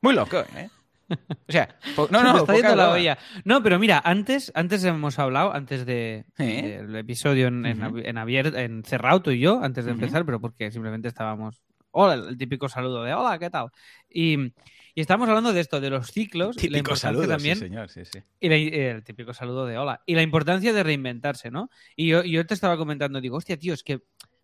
[0.00, 0.68] Muy loco, ¿eh?
[1.10, 3.18] O sea, no, no, está yendo la olla.
[3.44, 6.78] No, pero mira, antes, antes hemos hablado, antes de, ¿Eh?
[6.86, 10.40] del episodio en, abi- en abierto, en cerrado tú y yo, antes de empezar, pero
[10.40, 11.60] porque simplemente estábamos.
[11.90, 13.66] Hola, el típico saludo de hola, ¿qué tal?
[14.08, 14.52] Y,
[15.00, 16.56] y estábamos hablando de esto, de los ciclos.
[16.56, 18.18] y la Típico importancia saludo, también, sí, señor, sí, sí.
[18.38, 20.02] y la- el típico saludo de hola.
[20.04, 21.70] Y la importancia de reinventarse, ¿no?
[21.96, 24.00] Y yo, yo te estaba comentando, digo, hostia, tío, es que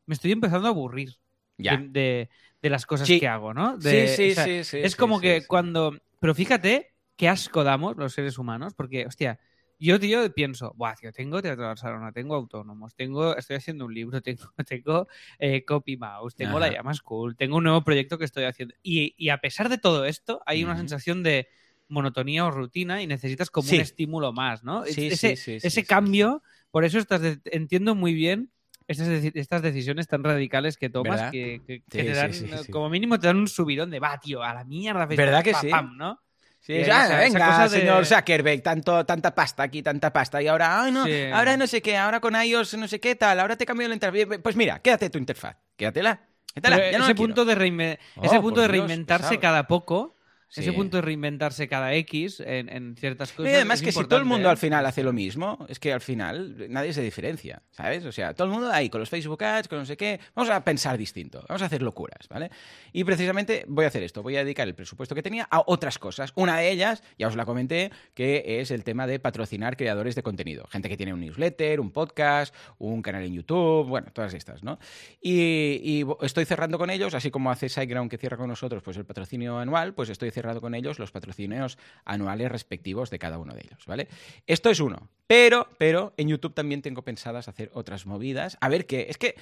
[0.07, 1.11] me estoy empezando a aburrir
[1.59, 1.77] Ya.
[1.77, 2.29] de, de-
[2.63, 3.77] de las cosas que hago, ¿no?
[3.77, 5.95] De- sí, sí, o sea, sí, sí, es como que cuando.
[6.21, 9.39] Pero fíjate qué asco damos los seres humanos, porque, hostia,
[9.79, 13.95] yo, tío, pienso, buah, tío, tengo teatro de Barcelona, tengo autónomos, tengo, estoy haciendo un
[13.95, 15.09] libro, tengo, tengo
[15.39, 16.75] eh, Copy Mouse, tengo la Ajá.
[16.77, 18.75] llama School, tengo un nuevo proyecto que estoy haciendo.
[18.83, 20.81] Y, y a pesar de todo esto, hay una Ujú.
[20.81, 21.49] sensación de
[21.89, 23.77] monotonía o rutina y necesitas como Sí.
[23.77, 24.85] un estímulo más, ¿no?
[24.85, 28.51] Sí, ese sí, ese cambio, por eso estás de- entiendo muy bien
[28.89, 32.33] estas, estas decisiones tan radicales que tomas que, que- que te dan,
[32.71, 35.07] como mínimo te dan un subidón de, va, tío, a la mierda.
[35.07, 35.71] ¿Verdad que pam, sí?
[35.71, 36.21] pam", ¿no?
[36.67, 40.43] Sí, esa- venga, de- señor Zuckerberg, tanto, tanta pasta aquí, tanta pasta.
[40.43, 41.27] Y ahora, ay, no, Sí.
[41.33, 43.95] ahora no sé qué, ahora con iOS no sé qué tal, ahora te cambio la
[43.95, 44.41] interfaz.
[44.43, 46.23] Pues mira, quédate tu interfaz, quédatela.
[46.53, 50.16] quédatela, ya no ese punto de, reinve- Oh, ese punto de reinventarse cada poco,
[50.57, 50.69] Sí.
[50.69, 53.55] ese punto de reinventarse cada X en, en ciertas Y cosas.
[53.55, 54.51] además es que si todo el mundo ¿eh?
[54.51, 58.05] al final hace lo mismo, es que al final nadie se diferencia, ¿sabes?
[58.05, 60.51] O sea, todo el mundo ahí con los Facebook Ads, con no sé qué, vamos
[60.51, 62.51] a pensar distinto, vamos a hacer locuras, ¿vale?
[62.93, 65.99] Y precisamente voy a hacer esto, voy a dedicar el presupuesto que tenía a otras
[65.99, 66.33] cosas.
[66.37, 70.23] Una de ellas, ya os la comenté, que es el tema de patrocinar creadores de
[70.23, 70.67] contenido.
[70.71, 74.79] Gente que tiene un newsletter, un podcast, un canal en YouTube, bueno, todas estas, ¿no?
[75.21, 78.97] Y, y estoy cerrando con ellos, así como hace SiteGround que cierra con nosotros pues
[78.97, 83.55] el patrocinio anual, pues estoy cerrando con ellos los patrocinios anuales respectivos de cada uno
[83.55, 84.09] de ellos, ¿vale?
[84.47, 85.09] Esto es uno.
[85.27, 88.57] Pero, pero en YouTube también tengo pensadas hacer otras movidas.
[88.61, 89.07] A ver qué.
[89.09, 89.35] Es que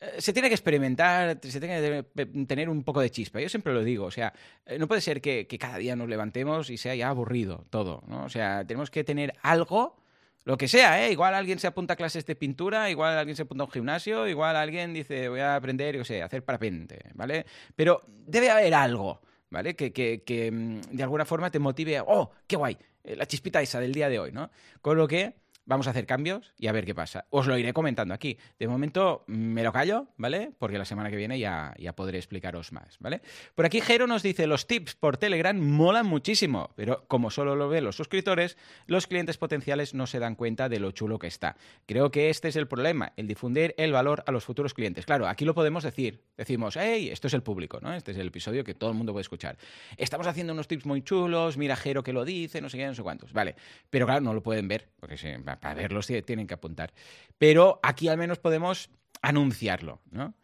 [0.00, 3.40] eh, se tiene que experimentar, se tiene que tener un poco de chispa.
[3.40, 4.32] Yo siempre lo digo, o sea,
[4.64, 8.24] eh, no puede ser que, cada día nos levantemos y sea ya aburrido todo, ¿no?
[8.24, 9.96] O sea, tenemos que tener algo,
[10.44, 11.12] lo que sea, ¿eh?
[11.12, 14.26] Igual alguien se apunta a clases de pintura, igual alguien se apunta a un gimnasio,
[14.26, 17.44] igual alguien dice, voy a aprender, yo sé, hacer parapente, ¿vale?
[17.76, 19.20] Pero debe haber algo,
[19.50, 19.74] ¿vale?
[19.76, 23.26] Que, que- que, mm, de alguna forma te motive a, oh, qué guay, eh, la
[23.26, 24.50] chispita esa del día de hoy, ¿no?
[24.80, 27.26] Con lo que vamos a hacer cambios y a ver qué pasa.
[27.30, 28.38] Os lo iré comentando aquí.
[28.58, 30.52] De momento me lo callo, ¿vale?
[30.58, 33.20] Porque la semana que viene ya, ya podré explicaros más, ¿vale?
[33.54, 37.68] Por aquí Jero nos dice, los tips por Telegram molan muchísimo, pero como solo lo
[37.68, 41.56] ven los suscriptores, los clientes potenciales no se dan cuenta de lo chulo que está.
[41.86, 45.06] Creo que este es el problema, el difundir el valor a los futuros clientes.
[45.06, 46.24] Claro, aquí lo podemos decir.
[46.36, 47.94] Decimos, hey, esto es el público, ¿no?
[47.94, 49.56] Este es el episodio que todo el mundo puede escuchar.
[49.96, 52.94] Estamos haciendo unos tips muy chulos, mira Jero que lo dice, no sé qué, no
[52.94, 53.32] sé cuántos.
[53.32, 53.54] Vale,
[53.88, 56.92] pero claro, no lo pueden ver, porque sí, para verlos tie- tienen que apuntar.
[57.38, 58.90] Pero aquí al menos podemos
[59.22, 60.34] anunciarlo, ¿no?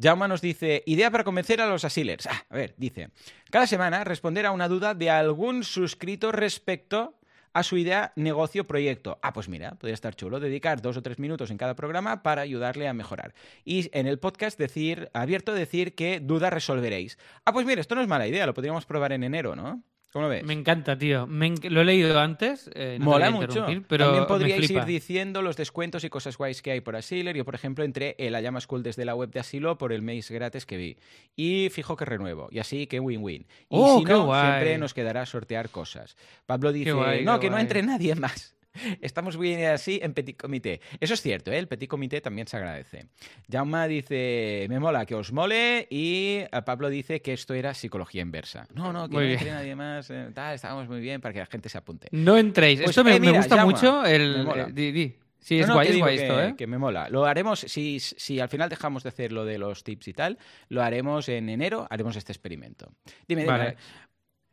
[0.00, 2.26] Jauma nos dice, idea para convencer a los asilers.
[2.26, 3.10] Ah, a ver, dice,
[3.50, 7.18] cada semana responder a una duda de algún suscrito respecto
[7.52, 9.20] a su idea, negocio, proyecto.
[9.22, 12.42] Ah, pues mira, podría estar chulo dedicar dos o tres minutos en cada programa para
[12.42, 13.32] ayudarle a mejorar.
[13.64, 17.16] Y en el podcast decir, abierto decir qué duda resolveréis.
[17.44, 19.84] Ah, pues mira, esto no es mala idea, lo podríamos probar en enero, ¿no?
[20.14, 20.44] ¿Cómo lo ves?
[20.44, 21.26] Me encanta, tío.
[21.26, 22.70] Me enc- Lo he leído antes.
[22.72, 23.66] eh, no Mola mucho.
[23.88, 27.36] Pero También podríais ir diciendo los descuentos y cosas guays que hay por Asiler.
[27.36, 30.02] Yo, por ejemplo, entré en la llama school desde la web de Asilo por el
[30.02, 30.96] mes gratis que vi.
[31.34, 32.46] Y fijo que renuevo.
[32.52, 33.42] Y así que win-win.
[33.42, 34.40] Y Oh, si no, guay.
[34.52, 36.16] siempre nos quedará sortear cosas.
[36.46, 38.54] Pablo dice, guay, no, que no entre nadie más.
[39.00, 40.80] Estamos bien así en Petit Comité.
[41.00, 41.58] Eso es cierto, ¿eh?
[41.58, 43.06] el Petit Comité también se agradece.
[43.50, 45.86] Jauma dice, me mola que os mole.
[45.90, 48.66] Y eh, Pablo dice que esto era psicología inversa.
[48.74, 50.10] No, no, que Muy no entre nadie más.
[50.10, 52.08] eh, tal, estábamos muy bien para que la gente se apunte.
[52.10, 52.80] No entréis.
[52.80, 54.04] Pues, esto me, eh, gusta mucho.
[54.04, 55.14] El, di- di.
[55.38, 56.54] Sí, es No, no, guay, que es digo guay que, esto, ¿eh?
[56.56, 57.08] que me mola.
[57.10, 60.38] Lo haremos, si, si al final dejamos de hacer lo de los tips y tal,
[60.70, 62.90] lo haremos en enero, haremos este experimento.
[63.28, 63.52] Dime, dime.
[63.58, 63.76] Vale.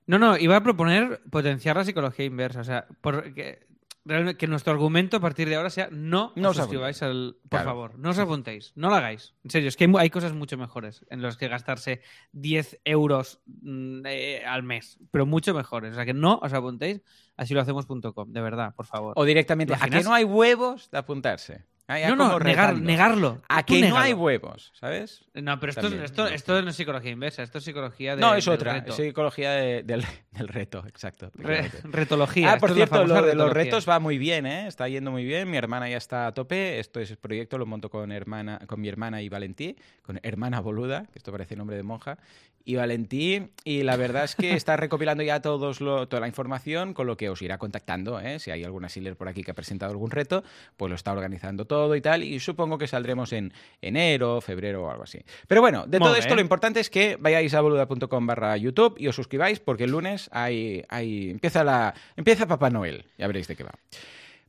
[0.08, 2.60] No, no, iba a proponer potenciar la psicología inversa.
[2.60, 3.60] O sea, por- que,
[4.06, 7.38] realmente que nuestro argumento a partir de ahora sea no, No os suscribáis al.
[7.44, 7.66] Por Claro.
[7.66, 8.72] favor, no os apuntéis.
[8.76, 9.34] No lo hagáis.
[9.44, 13.42] En serio, es que hay, hay cosas mucho mejores en las que gastarse 10 euros
[13.46, 15.92] mm, eh, al mes, pero mucho mejores.
[15.92, 17.02] O sea, que no os apuntéis.
[17.38, 19.14] Así lo hacemos.com, de verdad, por favor.
[19.16, 21.66] O directamente, ¿a que no hay huevos de apuntarse?
[21.88, 23.42] Ah, no, no, negar- negarlo.
[23.50, 25.26] A Tú que no hay huevos, ¿sabes?
[25.34, 26.30] No, pero esto, También, esto, no.
[26.30, 28.22] esto no es psicología inversa, esto es psicología de.
[28.22, 28.74] no, es del otra.
[28.74, 28.92] reto.
[28.92, 31.32] Es psicología de- del, del reto, exacto.
[31.36, 32.54] Re- retología.
[32.54, 34.68] Ah, por cierto, lo de los retos va muy bien, ¿eh?
[34.68, 35.50] Está yendo muy bien.
[35.50, 36.80] Mi hermana ya está a tope.
[36.80, 40.62] Esto es el proyecto, lo monto con, hermana, con mi hermana y Valentí, con hermana
[40.62, 42.18] boluda, que esto parece nombre de monja,
[42.66, 43.50] y Valentí.
[43.64, 47.18] Y la verdad es que está recopilando ya todos lo- toda la información, con lo
[47.18, 48.40] que os irá contactando, ¿eh?
[48.40, 50.44] Si hay alguna sealer por aquí que ha presentado algún reto,
[50.78, 52.24] pues lo está organizando todo y tal.
[52.24, 55.20] Y supongo que saldremos en enero, febrero o algo así.
[55.48, 59.08] Pero bueno, de todo esto lo importante es que vayáis a boluda.com barra YouTube y
[59.08, 63.06] os suscribáis porque el lunes hay, hay, empieza, la, empieza Papá Noel.
[63.18, 63.72] Ya veréis de qué va.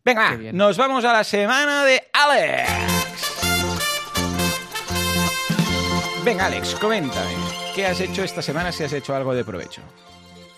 [0.04, 3.31] Venga, Qué nos vamos a la semana de Alex.
[6.24, 7.32] Venga, Alex, coméntame.
[7.74, 9.82] ¿Qué has hecho esta semana si has hecho algo de provecho?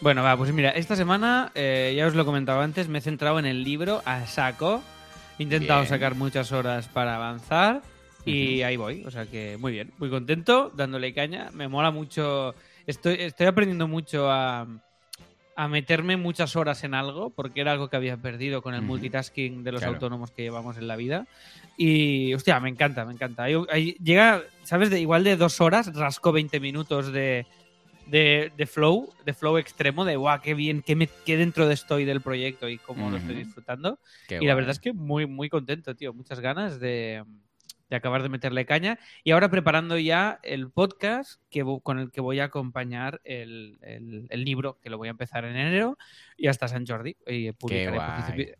[0.02, 3.38] Bueno, va, pues mira, esta semana, eh, ya os lo comentaba antes, me he centrado
[3.38, 4.82] en el libro a saco.
[5.38, 5.88] He intentado Bien.
[5.88, 7.80] sacar muchas horas para avanzar
[8.26, 9.04] y ahí voy.
[9.06, 11.48] O sea que muy bien, muy contento, dándole caña.
[11.54, 12.54] Me mola mucho.
[12.86, 14.66] Estoy, estoy aprendiendo mucho a,
[15.56, 19.62] a meterme muchas horas en algo, porque era algo que había perdido con el multitasking
[19.64, 19.94] de los Claro.
[19.94, 21.26] autónomos que llevamos en la vida.
[21.76, 23.44] Y, hostia, me encanta, me encanta.
[23.44, 24.90] Ahí- ahí llega, ¿sabes?
[24.90, 27.46] De, igual de dos horas, rasco 20 minutos de,
[28.06, 31.74] de, de flow, de flow extremo, de guau, qué bien, qué, me, qué dentro de
[31.74, 33.98] estoy del proyecto y cómo lo estoy disfrutando.
[34.28, 34.56] Qué y la guay.
[34.56, 36.12] verdad es que muy, muy contento, tío.
[36.12, 37.24] Muchas ganas de,
[37.90, 38.98] de acabar de meterle caña.
[39.22, 44.26] Y ahora preparando ya el podcast que, con el que voy a acompañar el, el-
[44.30, 45.98] el libro, que lo voy a empezar en enero,
[46.36, 47.16] y hasta San Jordi.
[47.26, 48.36] Y publicaré pues, guay.
[48.36, 48.54] 10 epi-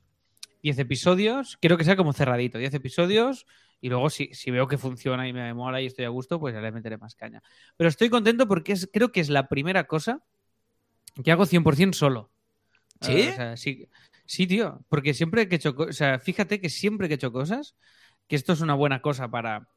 [0.62, 1.56] 10 episodios.
[1.60, 3.46] Quiero que sea como cerradito, 10 episodios.
[3.80, 6.54] Y luego, si, si veo que funciona y me mola y estoy a gusto, pues
[6.54, 7.42] ya le meteré más caña.
[7.76, 10.22] Pero estoy contento porque es, creo que es la primera cosa
[11.22, 12.30] que hago 100% solo.
[13.02, 13.12] ¿Sí?
[13.12, 13.87] Eh, o sea, sí,
[14.24, 14.80] sí, tío.
[14.88, 15.74] Porque siempre que he hecho...
[15.76, 17.74] O sea, fíjate que siempre que he hecho cosas,
[18.28, 19.68] que esto es una buena cosa para...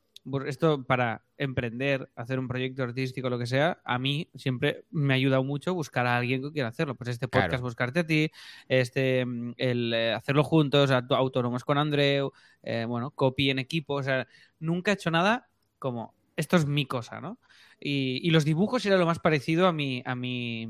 [0.46, 5.16] Esto para emprender, hacer un proyecto artístico, lo que sea, a mí siempre me ha
[5.16, 6.96] ayudado mucho buscar a alguien que quiera hacerlo.
[6.96, 7.64] Pues este podcast, Claro.
[7.64, 8.30] buscarte a ti,
[8.68, 13.94] este, el eh, hacerlo juntos, autónomos con Andreu, eh, bueno, copy en equipo.
[13.94, 14.28] O sea,
[14.60, 15.48] nunca he hecho nada
[15.80, 17.40] como esto es mi cosa, ¿no?
[17.80, 20.68] Y, y los dibujos era lo más parecido a mi, a mi,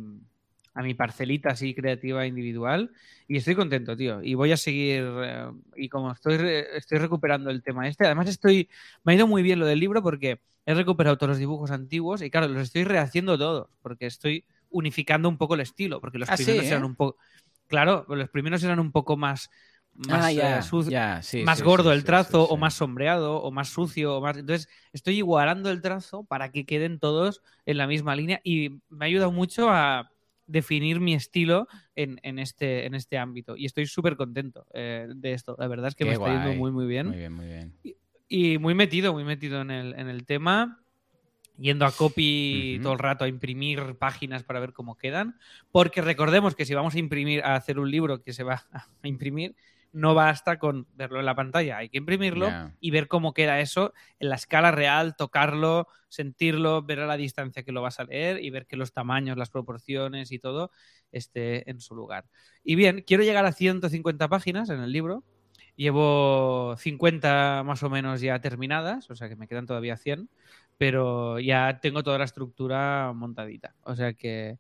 [0.77, 2.91] a mi parcelita así creativa individual.
[3.27, 4.21] Y estoy contento, tío.
[4.23, 5.03] Y voy a seguir.
[5.23, 8.69] eh, y como estoy, re- estoy recuperando el tema este, además estoy.
[9.03, 12.21] Me ha ido muy bien lo del libro porque he recuperado todos los dibujos antiguos
[12.21, 15.99] y claro, los estoy rehaciendo todos porque estoy unificando un poco el estilo.
[16.01, 16.67] Porque los Ah, sí, primeros ¿eh?
[16.71, 17.17] eran un poco.
[17.67, 19.49] Claro, los primeros eran un poco más.
[19.93, 23.51] más ah, eh, sucio- sí, más sí, gordo sí, el trazo o más sombreado o
[23.51, 27.87] más sucio o más entonces estoy igualando el trazo para que queden todos en la
[27.87, 30.09] misma línea y me ha ayudado mucho a
[30.47, 33.55] definir mi estilo en, en este en este ámbito.
[33.55, 35.55] Y estoy súper contento eh, de esto.
[35.59, 37.07] La verdad es que Qué me está yendo muy muy bien.
[37.07, 37.73] Muy bien, muy bien.
[38.27, 40.83] y muy metido, muy metido en el, en el tema,
[41.57, 42.83] yendo a copy Ujú.
[42.83, 45.37] todo el rato a imprimir páginas para ver cómo quedan,
[45.71, 48.65] porque recordemos que si vamos a imprimir, a hacer un libro que se va
[49.03, 49.55] a imprimir,
[49.93, 53.93] no basta con verlo en la pantalla, hay que imprimirlo y ver cómo queda eso
[54.19, 58.43] en la escala real, tocarlo, sentirlo, ver a la distancia que lo vas a leer
[58.43, 60.71] y ver que los tamaños, las proporciones y todo
[61.11, 62.25] esté en su lugar.
[62.63, 65.23] Y bien, quiero llegar a 150 páginas en el libro.
[65.75, 70.27] Llevo 50 más o menos ya terminadas, o sea que me quedan todavía 100,
[70.77, 73.75] pero ya tengo toda la estructura montadita.
[73.83, 74.57] O sea que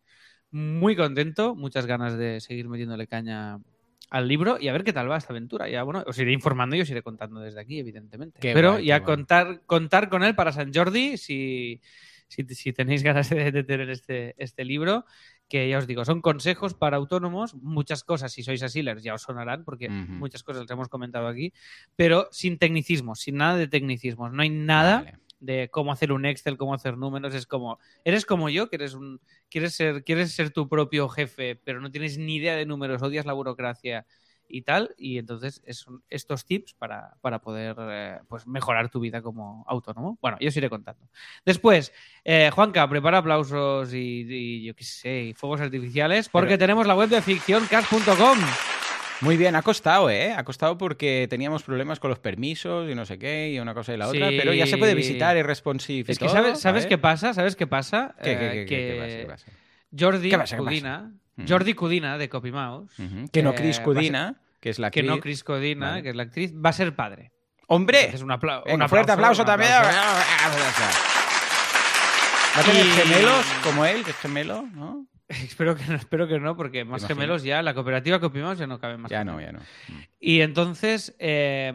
[0.51, 3.59] muy contento, muchas ganas de seguir metiéndole caña
[4.09, 5.69] al libro y a ver qué tal va esta aventura.
[5.69, 8.39] Ya bueno, os iré informando y os iré contando desde aquí, evidentemente.
[8.39, 9.05] Qué pero guay, ya guay.
[9.05, 11.81] contar, contar con él para San Jordi si,
[12.27, 15.05] si, si tenéis ganas de, de tener este, este libro.
[15.49, 19.21] que ya os digo, son consejos para autónomos, muchas cosas, si sois asilers ya os
[19.21, 21.53] sonarán, porque muchas cosas las hemos comentado aquí,
[21.95, 25.26] pero sin tecnicismos, sin nada de tecnicismos, no hay nada Vale.
[25.39, 28.93] De cómo hacer un Excel, cómo hacer números, es como, eres como yo, que eres
[28.93, 29.19] un,
[29.49, 33.25] quieres ser, quieres ser tu propio jefe, pero no tienes ni idea de números, odias
[33.25, 34.05] la burocracia
[34.49, 39.21] y tal, y entonces es estos tips para, para poder eh, pues mejorar tu vida
[39.21, 40.17] como autónomo.
[40.21, 41.05] Bueno, yo os iré contando.
[41.45, 41.91] Después,
[42.23, 46.87] eh, Juanca, prepara aplausos y, y yo qué sé, y fuegos artificiales, porque Pero- tenemos
[46.87, 48.37] la web de ficcioncast.com.
[49.21, 50.31] Muy bien, ha costado, ¿eh?
[50.33, 53.93] Ha costado porque teníamos problemas con los permisos y no sé qué, y una cosa
[53.93, 54.37] y la otra, Sí.
[54.37, 57.33] pero ya se puede visitar, es responsive y Es que todo, sabes, ¿sabes qué pasa?
[57.33, 58.13] ¿Sabes qué pasa?
[58.21, 59.45] ¿Qué, qué, Eh, qué, qué, qué pasa, qué pasa?
[59.97, 60.57] Jordi ¿Qué pasa?
[60.57, 61.11] Cudina.
[61.47, 63.27] Jordi Cudina de CopyMouse, Ujú.
[63.31, 65.23] Que no eh, Chris va a Cudina, que es la que no actriz.
[65.23, 66.03] Chris Cudina, Vale.
[66.03, 67.31] que es la actriz, va a ser padre.
[67.67, 67.99] ¡Hombre!
[67.99, 69.71] Entonces, un, apla- Venga, un fuerte aplauso, un también.
[69.71, 69.97] aplauso.
[72.55, 74.63] ¿Va a tener Y- gemelos como él, que es gemelo?
[74.73, 75.05] ¿No?
[75.43, 78.79] espero, que no, espero que no, porque más gemelos ya, la cooperativa CopyMouse ya no
[78.79, 79.11] cabe más.
[79.11, 79.59] Ya no, ya no.
[79.59, 79.93] Mm.
[80.19, 81.73] Y entonces, eh,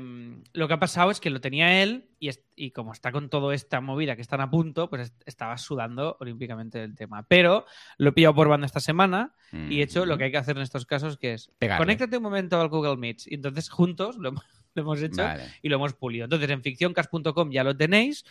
[0.52, 3.28] lo que ha pasado es que lo tenía él y, es- y como está con
[3.28, 7.24] toda esta movida que están a punto, pues est- estaba sudando olímpicamente del tema.
[7.28, 7.66] Pero
[7.98, 10.56] lo he pillado por banda esta semana y he hecho lo que hay que hacer
[10.56, 11.82] en estos casos, que es Pegarle.
[11.84, 13.26] conéctate un momento al Google Meet.
[13.26, 15.44] Y entonces juntos lo, hemos- lo hemos hecho Vale.
[15.60, 16.24] y lo hemos pulido.
[16.24, 18.24] Entonces en ficcioncast.com ya lo tenéis,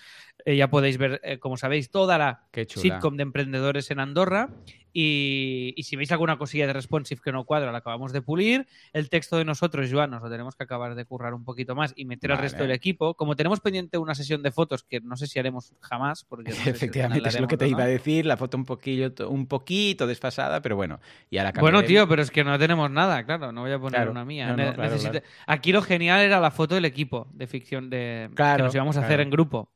[0.45, 2.47] eh, ya podéis ver, eh, como sabéis, toda la
[2.81, 4.49] sitcom de emprendedores en Andorra.
[4.93, 8.67] Y, y si veis alguna cosilla de responsive que no cuadra, la acabamos de pulir.
[8.93, 11.93] El texto de nosotros, Joan, nos lo tenemos que acabar de currar un poquito más
[11.95, 13.13] y meter al resto del equipo.
[13.15, 16.56] Como tenemos pendiente una sesión de fotos que no sé si haremos jamás, porque no
[16.58, 20.08] sé Efectivamente, es lo que te iba a decir, la foto un poquillo, un poquito
[20.08, 20.99] desfasada, pero bueno,
[21.30, 23.99] ya la Bueno, tío, pero es que no tenemos nada, claro, no voy a poner
[23.99, 24.12] Claro.
[24.12, 24.47] una mía.
[24.47, 25.25] No, no, Ne- claro, necesito- claro.
[25.47, 29.01] Aquí lo genial era la foto del equipo de ficción de que nos íbamos a
[29.06, 29.69] hacer en grupo.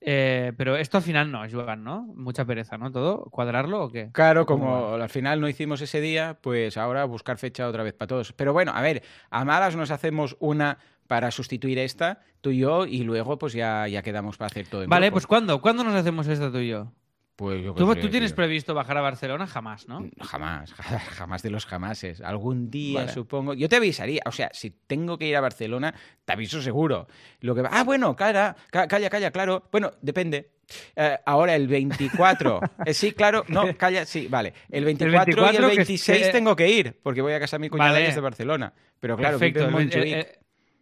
[0.00, 2.02] Eh, pero esto al final no, Joan, ¿no?
[2.14, 2.90] Mucha pereza, ¿no?
[2.90, 3.24] ¿Todo?
[3.30, 4.10] ¿Cuadrarlo o qué?
[4.12, 7.92] Claro, ¿Cómo como al final no hicimos ese día, pues ahora buscar fecha otra vez
[7.94, 8.32] para todos.
[8.32, 12.86] Pero bueno, a ver, a malas nos hacemos una para sustituir esta, tú y yo,
[12.86, 15.14] y luego pues ya, ya quedamos para hacer todo en Vale, grupo.
[15.16, 15.60] pues ¿cuándo?
[15.60, 16.92] ¿Cuándo nos hacemos esto tú y yo?
[17.40, 19.46] Pues yo ¿Tú, tú tienes previsto bajar a Barcelona?
[19.46, 20.06] Jamás, ¿no?
[20.20, 22.20] Jamás, jamás de los jamases.
[22.20, 23.12] Algún día, Vale.
[23.14, 23.54] supongo.
[23.54, 24.20] Yo te avisaría.
[24.26, 25.94] O sea, si tengo que ir a Barcelona,
[26.26, 27.06] te aviso seguro.
[27.40, 29.66] Lo que Ah, bueno, calla, ca- calla, calla, claro.
[29.72, 30.50] Bueno, depende.
[30.94, 32.60] Eh, ahora el 24.
[32.84, 33.42] Eh, sí, claro.
[33.48, 34.52] No, calla, sí, vale.
[34.68, 37.56] El 24, 24 y el que- 26 que- tengo que ir, porque voy a casa
[37.56, 38.04] de mi cuñada Vale.
[38.04, 38.70] desde Barcelona.
[39.00, 39.66] Pero claro, Perfecto.
[39.78, 40.26] El, el-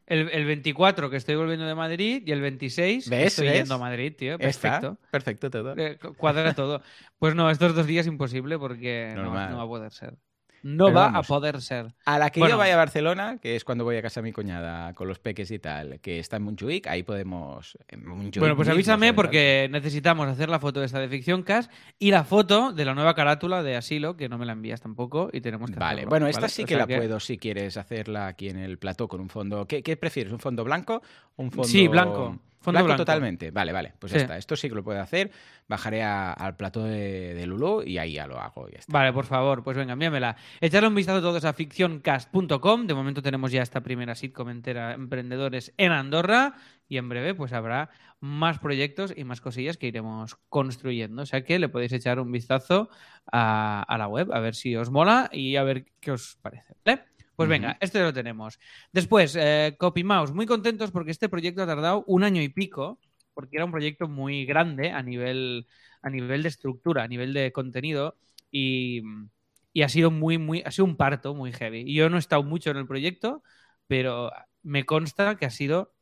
[0.08, 3.26] el- el 24 que estoy volviendo de Madrid y el 26 ¿Ves?
[3.28, 3.56] estoy ¿Ves?
[3.58, 4.34] yendo a Madrid, tío.
[4.38, 4.98] Está, Perfecto.
[5.10, 5.74] perfecto todo.
[5.76, 6.82] Eh, cu- Cuadra todo.
[7.18, 10.14] Pues no, estos dos días imposible porque no va a poder ser.
[10.62, 11.26] No Pero va vamos.
[11.26, 11.94] a poder ser.
[12.04, 12.54] A la que Bueno.
[12.54, 15.18] yo vaya a Barcelona, que es cuando voy a casa de mi cuñada con los
[15.18, 17.78] peques y tal, que está en Montjuic, ahí podemos...
[17.96, 22.10] Montjuic Bueno, pues avísame porque necesitamos hacer la foto de esta de Ficción Cast y
[22.10, 25.40] la foto de la nueva carátula de Asilo, que no me la envías tampoco y
[25.40, 26.52] tenemos que Vale, hacerlo, bueno, esta ¿vale?
[26.52, 29.28] sí O que sea la puedo si quieres hacerla aquí en el plató con un
[29.28, 29.66] fondo.
[29.66, 30.32] ¿Qué, qué prefieres?
[30.32, 31.02] ¿Un fondo blanco
[31.36, 32.38] o un fondo Sí, blanco.
[32.60, 32.98] Fondo blanco.
[33.02, 33.50] totalmente.
[33.50, 33.92] Vale, vale.
[33.98, 34.18] Pues Sí.
[34.18, 34.36] ya está.
[34.36, 35.30] Esto sí que lo puedo hacer.
[35.68, 38.68] Bajaré a- al plató de, de Lulú y ahí ya lo hago.
[38.68, 38.92] y ya está.
[38.92, 40.36] Vale, por favor, pues venga, envíamela.
[40.60, 42.86] Echarle un vistazo todos a ficcioncast.com.
[42.86, 46.54] De momento tenemos ya esta primera sitcom entera, Emprendedores en Andorra.
[46.88, 47.90] Y en breve, pues habrá
[48.20, 51.22] más proyectos y más cosillas que iremos construyendo.
[51.22, 52.88] O sea que le podéis echar un vistazo
[53.30, 56.74] a, a la web, a ver si os mola y a ver qué os parece.
[56.84, 57.02] ¿vale?
[57.38, 57.78] Pues venga, Ujú.
[57.80, 58.58] esto ya lo tenemos.
[58.92, 62.98] Después, eh, CopyMouse, muy contentos porque este proyecto ha tardado un año y pico,
[63.32, 65.68] porque era un proyecto muy grande a nivel,
[66.02, 68.16] a nivel de estructura, a nivel de contenido,
[68.50, 69.02] y,
[69.72, 71.82] y ha sido muy, muy, ha sido un parto muy heavy.
[71.86, 73.44] Y yo no he estado mucho en el proyecto,
[73.86, 74.32] pero
[74.64, 75.94] me consta que ha sido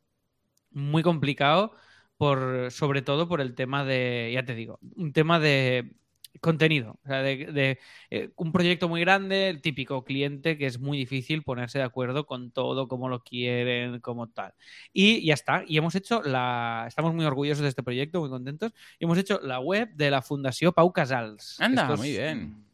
[0.71, 1.73] muy complicado
[2.17, 5.97] por, sobre todo por el tema de, ya te digo, un tema de
[6.41, 7.79] contenido, o sea, de, de,
[8.11, 12.27] eh, un proyecto muy grande, el típico cliente que es muy difícil ponerse de acuerdo
[12.27, 14.55] con todo, como lo quieren, como tal.
[14.93, 18.73] Y ya está, y hemos hecho la, estamos muy orgullosos de este proyecto, muy contentos,
[18.99, 21.61] y hemos hecho la web de la Fundación Pau Casals.
[21.61, 22.65] Anda, es- muy bien.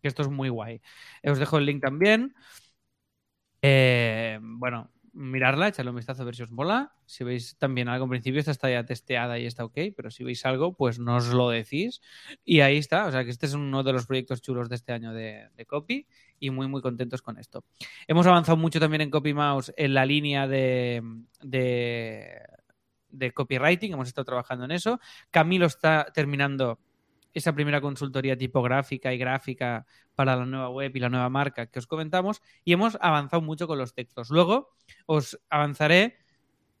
[0.00, 0.80] Que esto es muy guay.
[1.24, 2.34] Os dejo el link también.
[3.62, 6.92] Eh, bueno, mirarla, echarle un vistazo a ver si os mola.
[7.06, 10.24] Si veis también algo en principio, esta está ya testeada y está ok, pero si
[10.24, 12.00] veis algo, pues nos lo decís.
[12.44, 14.92] Y ahí está, o sea que este es uno de los proyectos chulos de este
[14.92, 16.06] año de, Copy
[16.40, 17.64] y muy, muy contentos con esto.
[18.06, 21.02] Hemos avanzado mucho también en Copy Mouse en la línea de,
[21.40, 22.40] de,
[23.10, 24.98] de copywriting, hemos estado trabajando en eso.
[25.30, 26.78] Camilo está terminando
[27.32, 31.78] esa primera consultoría tipográfica y gráfica para la nueva web y la nueva marca que
[31.78, 34.30] os comentamos y hemos avanzado mucho con los textos.
[34.30, 34.70] Luego
[35.06, 36.18] os avanzaré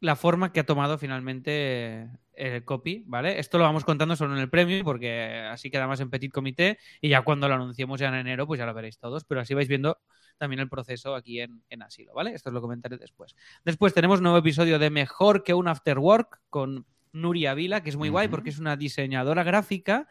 [0.00, 3.38] la forma que ha tomado finalmente el copy, ¿vale?
[3.38, 6.78] Esto lo vamos contando solo en el premio porque así queda más en petit comité
[7.00, 9.54] y ya cuando lo anunciemos ya en enero pues ya lo veréis todos, pero así
[9.54, 9.98] vais viendo
[10.38, 12.34] también el proceso aquí en, en Asilo, ¿vale?
[12.34, 13.36] Esto os lo comentaré después.
[13.64, 17.90] Después tenemos un nuevo episodio de Mejor que un After Work con Nuria Vila, que
[17.90, 20.08] es muy guay porque es una diseñadora gráfica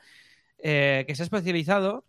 [0.64, 2.06] eh, que se ha especializado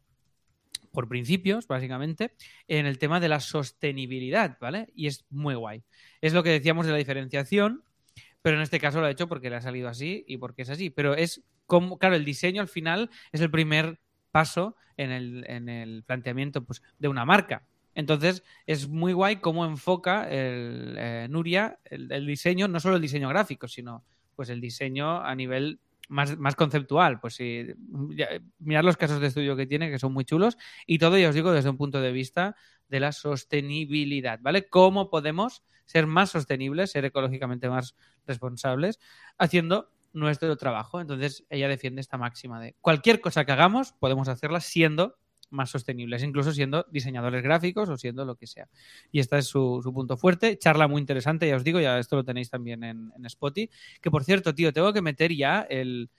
[0.93, 2.35] por principios, básicamente,
[2.69, 4.91] en el tema de la sostenibilidad, ¿vale?
[4.95, 5.83] Y es muy guay.
[6.21, 7.83] Es lo que decíamos de la diferenciación,
[8.43, 10.71] pero en este caso lo ha hecho porque le ha salido así y porque es
[10.71, 10.91] así.
[10.91, 14.01] Pero es como, claro, el diseño al final es el primer
[14.31, 17.63] paso en el, en el planteamiento pues, de una marca.
[17.95, 23.03] Entonces, es muy guay cómo enfoca el, eh, Nuria el, el, diseño, no solo el
[23.03, 25.79] diseño gráfico, sino pues el diseño a nivel
[26.13, 27.19] más, más conceptual.
[27.21, 27.67] Pues sí,
[28.11, 30.57] ya, mirad los casos de estudio que tiene, que son muy chulos,
[30.87, 32.55] y todo, ya os digo, desde un punto de vista
[32.89, 34.69] de la sostenibilidad, ¿vale?
[34.69, 37.97] ¿Cómo podemos ser más sostenibles, ser ecológicamente más
[38.27, 39.01] responsables,
[39.39, 41.01] haciendo nuestro trabajo?
[41.01, 45.17] Entonces, ella defiende esta máxima de cualquier cosa que hagamos, podemos hacerla siendo
[45.53, 48.69] más sostenibles, incluso siendo diseñadores gráficos o siendo lo que sea.
[49.11, 50.59] Y este es su, su, punto fuerte.
[50.59, 53.71] Charla muy interesante, ya os digo, ya esto lo tenéis también en, en Spotify.
[54.01, 56.11] Que por cierto, tío, tengo que meter ya el,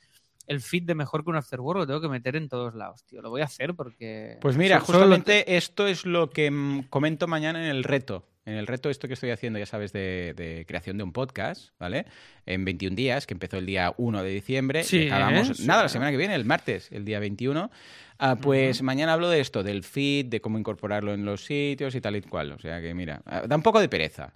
[0.47, 3.21] el feed de mejor que un Afterworld lo tengo que meter en todos lados, tío.
[3.21, 4.37] Lo voy a hacer porque.
[4.41, 8.25] Pues mira, justamente esto es lo que comento mañana en el reto.
[8.45, 11.69] En el reto, esto que estoy haciendo, ya sabes, de, de, creación de un podcast,
[11.79, 12.05] ¿vale?
[12.45, 14.83] En 21 días, que empezó el día 1 de diciembre.
[14.83, 15.63] Sí, y acabamos, ¿eh?
[15.65, 17.71] nada, la semana que viene, el martes, el día 21.
[18.19, 18.85] Uh, pues uh -huh.
[18.85, 22.21] mañana hablo de esto, del feed, de cómo incorporarlo en los sitios y tal y
[22.21, 22.51] cual.
[22.51, 24.33] O sea que, mira, uh, da un poco de pereza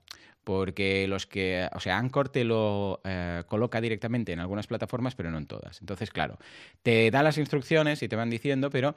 [0.48, 5.30] porque los que, o sea, Anchor te lo eh, coloca directamente en algunas plataformas, pero
[5.30, 5.82] no en todas.
[5.82, 6.38] Entonces, claro,
[6.84, 8.95] te da las instrucciones y te van diciendo, pero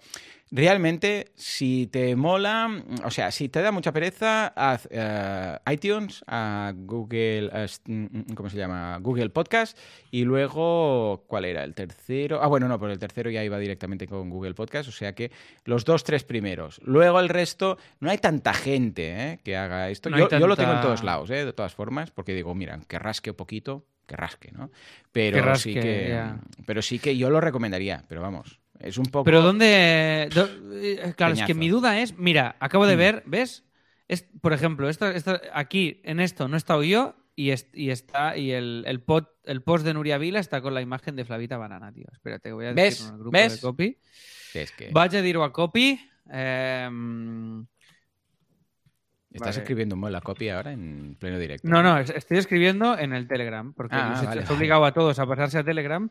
[0.52, 6.72] realmente, si te mola, o sea, si te da mucha pereza, haz uh, iTunes, a
[6.72, 8.98] Google, uh, ¿cómo se llama?
[9.00, 9.76] Google Podcast
[10.12, 11.64] y luego, ¿cuál era?
[11.64, 12.40] El tercero.
[12.44, 15.32] Ah, bueno, no, pero el tercero ya iba directamente con Google Podcast, o sea que
[15.64, 16.80] los dos, tres primeros.
[16.84, 19.40] Luego el resto, no hay tanta gente ¿eh?
[19.42, 20.10] que haga esto.
[20.10, 20.40] No yo, tanta...
[20.40, 21.39] yo, lo tengo en todos lados, ¿eh?
[21.44, 24.70] De todas formas, porque digo, mira, que rasque un poquito, que rasque, ¿no?
[25.12, 26.24] Pero que rasque, sí que,
[26.66, 29.24] pero sí que yo lo recomendaría, pero vamos, es un poco.
[29.24, 31.42] Pero dónde, do, eh, claro, Peñazo.
[31.42, 33.64] es que mi duda es, mira, acabo de ver, ¿ves?
[34.08, 37.90] Es, por ejemplo, esto, esto, aquí en esto no he estado yo y, est, y
[37.90, 41.24] está y el, el, pod, el, post de Nuria Vila está con la imagen de
[41.24, 42.06] Flavita Banana, tío.
[42.12, 43.54] Espérate, voy a decir en el grupo ¿Ves?
[43.54, 43.98] de copy.
[44.54, 44.90] Es que...
[44.90, 46.00] Vaya a dir a copy.
[46.32, 46.88] Eh,
[49.32, 49.62] ¿Estás vale.
[49.62, 51.68] escribiendo en la copia ahora en pleno directo?
[51.68, 55.18] No, no, estoy escribiendo en el Telegram, porque ah, nos vale, he obligado a todos
[55.20, 56.10] a pasarse a Telegram.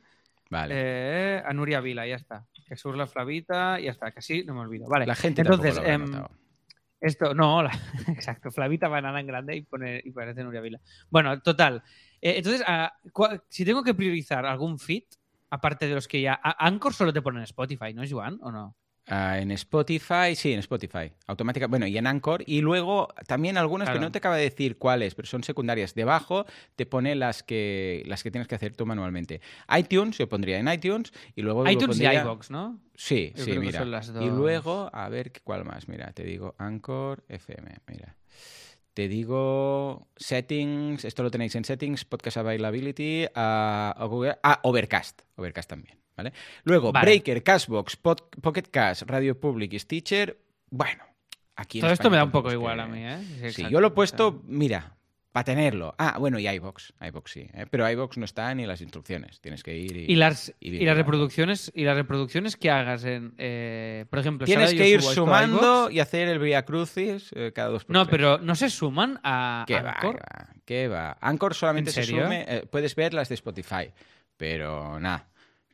[0.50, 0.74] Vale.
[0.78, 2.46] Eh, a Nuria Vila, ya está.
[2.68, 4.88] Jesús la Flavita, ya está, casi no me olvido.
[4.88, 5.06] Vale.
[5.06, 6.00] La gente Entonces, lo eh,
[7.02, 7.72] esto, no, la,
[8.08, 10.80] exacto, Flavita banana en grande y, pone, y parece Nuria Vila.
[11.10, 11.84] Bueno, total.
[12.22, 15.06] Eh, entonces, uh, si tengo que priorizar algún fit,
[15.50, 16.40] aparte de los que ya.
[16.42, 18.40] Anchor solo te pone en Spotify, ¿no, Joan?
[18.42, 18.76] ¿O no?
[19.10, 21.12] Uh, en Spotify, sí, en Spotify.
[21.26, 22.44] Automática, bueno, y en Anchor.
[22.46, 24.00] Y luego también algunas claro.
[24.00, 25.96] que no te acaba de decir cuáles, pero son secundarias.
[25.96, 26.46] Debajo
[26.76, 29.42] te pone las que las que tienes que hacer tú manualmente.
[29.76, 31.68] iTunes, yo pondría en iTunes y luego.
[31.68, 32.14] iTunes pondría...
[32.14, 32.80] y iBox, ¿no?
[32.96, 33.84] Sí, yo sí, mira.
[34.22, 35.88] Y luego, a ver cuál más.
[35.88, 37.78] Mira, te digo Anchor FM.
[37.88, 38.16] Mira.
[38.94, 45.70] Te digo settings, esto lo tenéis en settings, podcast availability, uh, Google, ah, Overcast, Overcast
[45.70, 45.98] también.
[46.20, 46.34] ¿Vale?
[46.64, 47.06] Luego, vale.
[47.06, 50.38] Breaker, Cashbox, Pod, Pocket Cash, Radio Public y Stitcher.
[50.70, 51.04] Bueno,
[51.56, 52.82] aquí Todo esto me da un poco igual que...
[52.82, 53.52] a mí, ¿eh?
[53.52, 54.98] Sí, yo lo he puesto, mira,
[55.32, 55.96] para tenerlo.
[55.98, 57.66] Ah, bueno, y iBox, iBox sí, ¿eh?
[57.70, 59.40] pero iBox no está ni las instrucciones.
[59.40, 63.04] Tienes que ir y y las y, y las reproducciones y las reproducciones que hagas
[63.06, 67.70] en, eh, por ejemplo, tienes que ir sumando y hacer el Via Crucis eh, cada
[67.70, 68.12] dos por No, tres.
[68.12, 70.16] pero no se suman a ¿Qué Anchor.
[70.18, 71.18] Va, ¿Qué va?
[71.22, 73.92] Anchor solamente se sume, eh, puedes ver las de Spotify,
[74.36, 75.28] pero nada.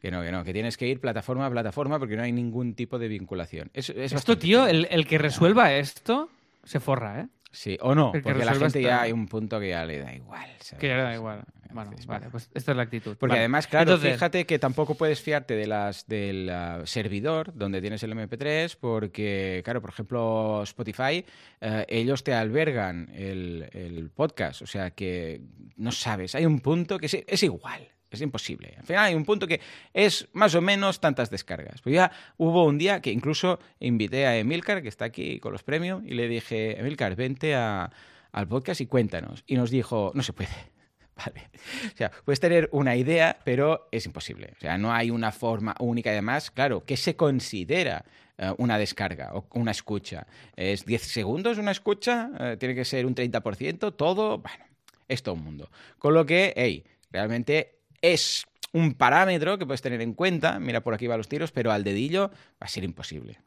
[0.06, 2.76] Que no, que no, que tienes que ir plataforma a plataforma porque no hay ningún
[2.76, 3.72] tipo de vinculación.
[3.74, 6.30] Es, es esto, tío, el, el, que resuelva esto
[6.64, 7.28] se forra, ¿eh?
[7.51, 10.47] Sí, o no, porque la gente ya hay un punto que ya le da igual.
[10.60, 10.80] ¿sabes?
[10.80, 11.43] Que ya le da igual.
[11.72, 13.18] Bueno, vale, pues esta es la actitud.
[13.18, 13.39] Porque vale.
[13.39, 14.14] además, claro, Entonces...
[14.14, 19.64] fíjate que tampoco puedes fiarte de las del uh, servidor donde tienes el MP3, porque,
[19.66, 21.26] claro, por ejemplo, Spotify,
[21.62, 25.41] uh, ellos te albergan el, el, podcast, o sea que
[25.78, 27.89] no sabes, hay un punto que es, es igual.
[28.12, 28.76] Es imposible.
[28.78, 29.60] Al final hay un punto que
[29.93, 31.82] es más o menos tantas descargas.
[31.82, 35.64] Pues ya hubo un día que incluso invité a Emilcar, que está aquí con los
[35.64, 37.91] premios, y le dije, Emilcar, vente a,
[38.32, 39.43] al podcast y cuéntanos.
[39.47, 40.49] Y nos dijo, no se puede.
[41.16, 41.49] Vale.
[41.93, 44.53] O sea, puedes tener una idea, pero es imposible.
[44.58, 46.10] O sea, no hay una forma única.
[46.10, 48.06] Además, claro, ¿qué se considera
[48.38, 50.28] uh, una descarga o una escucha?
[50.56, 52.30] ¿Es 10 segundos una escucha?
[52.34, 53.95] Uh, ¿Tiene que ser un 30%?
[53.95, 54.39] ¿Todo?
[54.39, 54.66] Bueno,
[55.08, 55.70] es todo un mundo.
[55.97, 57.74] Con lo que, hey, realmente
[58.14, 60.60] es un parámetro que puedes tener en cuenta.
[60.60, 63.39] Mira, por aquí va los tiros, pero al dedillo va a ser imposible.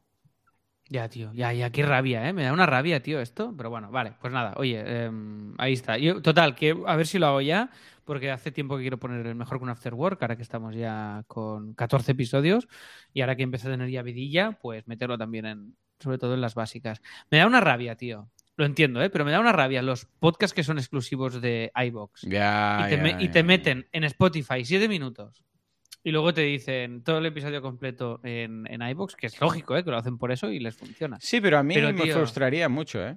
[0.90, 2.32] Ya, tío, ya, ya, qué rabia, ¿eh?
[2.32, 3.52] Me da una rabia, tío, esto.
[3.54, 5.98] Pero bueno, vale, pues nada, oye, em, ahí está.
[5.98, 7.70] Yo, total, que a ver si lo hago ya,
[8.06, 11.24] porque hace tiempo que quiero poner el mejor con After Work, ahora que estamos ya
[11.26, 12.68] con 14 episodios,
[13.12, 16.40] y ahora que empecé a tener ya vidilla, pues meterlo también en, sobre todo en
[16.40, 17.02] las básicas.
[17.30, 18.30] Me da una rabia, tío.
[18.58, 19.08] Lo entiendo, ¿eh?
[19.08, 22.96] pero me da una rabia los podcasts que son exclusivos de iBox Ya, y te,
[22.96, 23.42] ya, me- y ya, te ya.
[23.44, 25.44] meten en Spotify 7 minutos
[26.02, 29.84] y luego te dicen todo el episodio completo en, en iBox, que es lógico, ¿eh?
[29.84, 31.18] que lo hacen por eso y les funciona.
[31.20, 33.16] Sí, pero a mí Pero, me tío- frustraría mucho, ¿eh?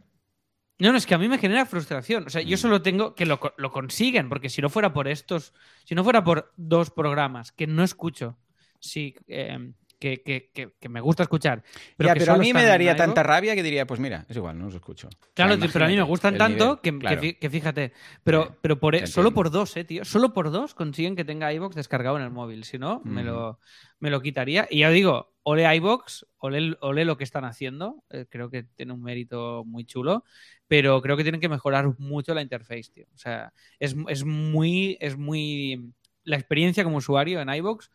[0.78, 2.26] No, no, es que a mí me genera frustración.
[2.28, 2.60] O sea, yo Mm.
[2.60, 5.54] solo tengo que lo, lo consiguen, porque si no fuera por estos,
[5.86, 8.38] si no fuera por dos programas que no escucho,
[8.80, 11.62] sí, eh, que, que- que- que me gusta escuchar.
[11.96, 14.36] Pero ya, que pero a mí me daría tanta rabia que diría, pues mira, es
[14.36, 15.08] igual, no los escucho.
[15.36, 17.22] Claro, O sea, tío, pero a mí me gustan tanto nivel, que, claro.
[17.52, 17.94] fíjate.
[18.24, 20.04] Pero, Sí, pero por, e- solo por dos, eh, tío.
[20.04, 22.64] Solo por dos consiguen que tenga iBox descargado en el móvil.
[22.64, 23.26] Si no, me, Mm.
[23.28, 23.60] lo,
[24.00, 24.68] me lo quitaría.
[24.72, 28.04] Y ya digo, ole iBox, ole, ole lo que están haciendo.
[28.10, 30.24] eh, creo que tiene un mérito muy chulo.
[30.68, 33.06] Pero creo que tienen que mejorar mucho la interface, tío.
[33.14, 34.98] O sea, es, es muy.
[35.00, 35.94] Es muy.
[36.24, 37.92] La experiencia como usuario en iBox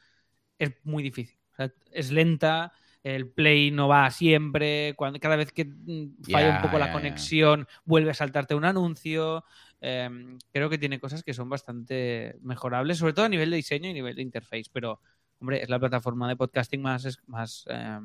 [0.59, 1.37] es muy difícil.
[1.57, 6.57] O sea, es lenta, el play no va siempre, cuando, cada vez que mm, falla
[6.57, 9.45] un poco la conexión, vuelve a saltarte un anuncio.
[9.81, 10.09] Eh,
[10.53, 13.93] creo que tiene cosas que son bastante mejorables, sobre todo a nivel de diseño y
[13.95, 15.01] nivel de interface, pero,
[15.41, 17.99] hombre, es la plataforma de podcasting más, más, eh,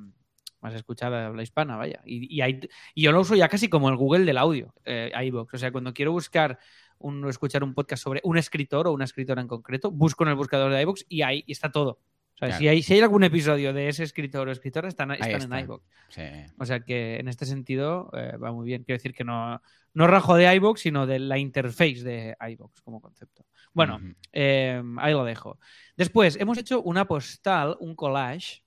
[0.62, 2.02] más escuchada de habla hispana, vaya.
[2.06, 2.60] Y, y hay-
[2.93, 5.54] y yo lo uso ya casi como el Google del audio, eh, iVoox.
[5.54, 6.60] O sea, cuando quiero buscar
[6.99, 10.36] un, escuchar un podcast sobre un escritor o una escritora en concreto, busco en el
[10.36, 11.99] buscador de iVoox y ahí está todo.
[12.42, 12.60] O sea, Claro.
[12.60, 15.84] si, hay, si hay algún episodio de ese escritor o escritora, están, están en iVoox.
[16.10, 16.24] Sí.
[16.58, 18.84] O sea que en este sentido eh, va muy bien.
[18.84, 19.62] Quiero decir que no,
[19.94, 23.46] no rajo de iVoox, sino de la interface de iVoox como concepto.
[23.74, 24.02] Bueno,
[24.34, 25.60] eh, ahí lo dejo.
[25.96, 28.64] Después, hemos hecho una postal, un collage,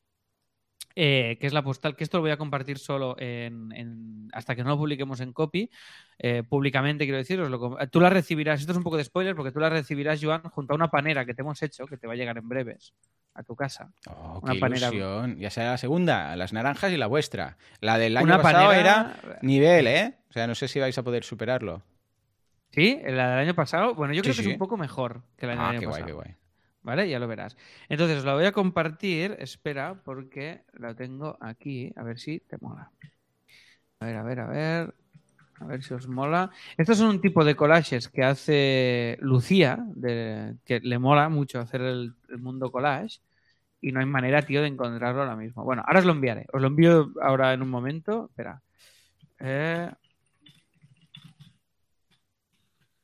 [0.97, 4.55] eh, que es la postal, que esto lo voy a compartir solo en, en- hasta
[4.55, 5.71] que no lo publiquemos en copy,
[6.19, 9.05] eh, públicamente, quiero decir, os lo com- tú la recibirás, esto es un poco de
[9.05, 11.97] spoiler, porque tú la recibirás, Joan, junto a una panera que te hemos hecho, que
[11.97, 12.95] te va a llegar en breves
[13.35, 13.91] a tu casa.
[14.09, 15.37] Oh, Una qué panera- ilusión.
[15.39, 17.57] Ya será la segunda, las naranjas y la vuestra.
[17.81, 19.17] La del año una pasado panera...
[19.25, 20.15] era nivel, ¿eh?
[20.31, 21.83] O sea, no sé si vais a poder superarlo.
[22.71, 25.47] Sí, la del año pasado, bueno, yo creo Sí, que es un poco mejor que
[25.47, 26.07] la del Ah, año qué guay, pasado.
[26.21, 26.37] qué guay.
[26.85, 27.09] ¿Vale?
[27.09, 27.57] Ya lo verás.
[27.89, 29.37] Entonces, os la voy a compartir.
[29.41, 31.93] Espera, porque la tengo aquí.
[31.97, 32.91] A ver si te mola.
[34.01, 34.95] A ver, a ver, a ver.
[35.61, 36.51] A ver si os mola.
[36.79, 41.83] Estos son un tipo de collages que hace Lucía, de- que le mola mucho hacer
[41.83, 43.21] el, el mundo collage.
[43.81, 45.65] Y no hay manera, tío, de encontrarlo ahora mismo.
[45.65, 46.47] Bueno, ahora os lo enviaré.
[46.53, 48.27] Os lo envío ahora en un momento.
[48.31, 48.63] Espera.
[49.41, 49.91] Eh,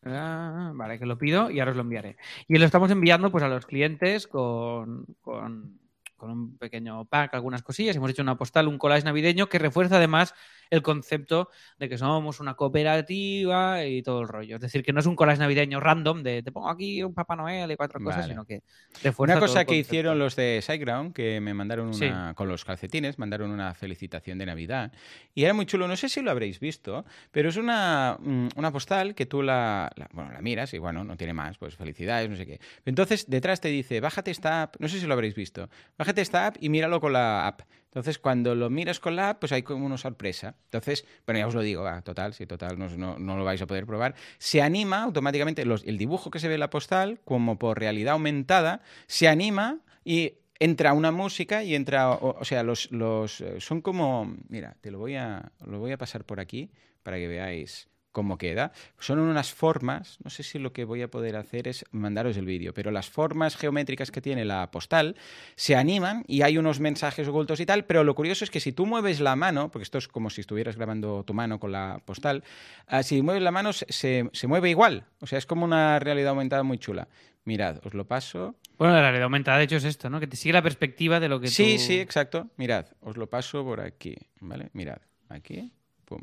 [0.04, 2.16] Ah, vale, que lo pido y ahora os lo enviaré.
[2.48, 5.79] Y lo estamos enviando pues a los clientes con, con,
[6.20, 7.96] con un pequeño pack, algunas cosillas.
[7.96, 10.34] Hemos hecho una postal, un collage navideño que refuerza además
[10.68, 11.48] el concepto
[11.78, 14.56] de que somos una cooperativa y todo el rollo.
[14.56, 17.34] Es decir, que no es un collage navideño random de te pongo aquí un Papá
[17.36, 18.62] Noel y cuatro cosas, sino que
[19.02, 22.06] refuerza Una todo cosa el que hicieron los de SiteGround, que me mandaron Sí.
[22.06, 24.92] una, con los calcetines, mandaron una felicitación de Navidad.
[25.34, 28.70] Y era muy chulo, no sé si lo habréis visto, pero es una, mm, una
[28.70, 32.28] postal que tú la, la- bueno, la miras y bueno, no tiene más, pues felicidades,
[32.28, 32.60] no sé qué.
[32.84, 35.68] Entonces detrás te dice, bájate esta app, no sé si lo habréis visto,
[35.98, 37.62] bájate esta app y míralo con la app.
[37.86, 40.54] Entonces, cuando lo miras con la app, pues hay como una sorpresa.
[40.66, 43.66] Entonces, bueno, ya os lo digo, total, si total no, no- no lo vais a
[43.66, 44.14] poder probar.
[44.38, 48.80] Se anima automáticamente, el dibujo que se ve en la postal, como por realidad aumentada,
[49.08, 53.80] se anima y entra una música y entra, o, o sea, los, los eh, son
[53.80, 56.70] como, mira, te lo voy a, lo voy a pasar por aquí
[57.02, 58.72] para que veáis cómo queda.
[58.98, 62.44] Son unas formas, no sé si lo que voy a poder hacer es mandaros el
[62.44, 65.16] vídeo, pero las formas geométricas que tiene la postal
[65.56, 68.72] se animan y hay unos mensajes ocultos y tal, pero lo curioso es que si
[68.72, 72.00] tú mueves la mano, porque esto es como si estuvieras grabando tu mano con la
[72.04, 72.42] postal,
[72.86, 75.98] ah, si mueves la mano se, se- se mueve igual, o sea, es como una
[75.98, 77.08] realidad aumentada muy chula.
[77.44, 78.56] Mirad, os lo paso.
[78.76, 80.20] Bueno, la realidad aumentada, de hecho, es esto, ¿no?
[80.20, 81.82] Que te sigue la perspectiva de lo que Sí, tú...
[81.82, 82.50] sí, exacto.
[82.56, 84.68] Mirad, os lo paso por aquí, ¿vale?
[84.74, 84.98] Mirad,
[85.30, 85.72] aquí,
[86.04, 86.20] pum.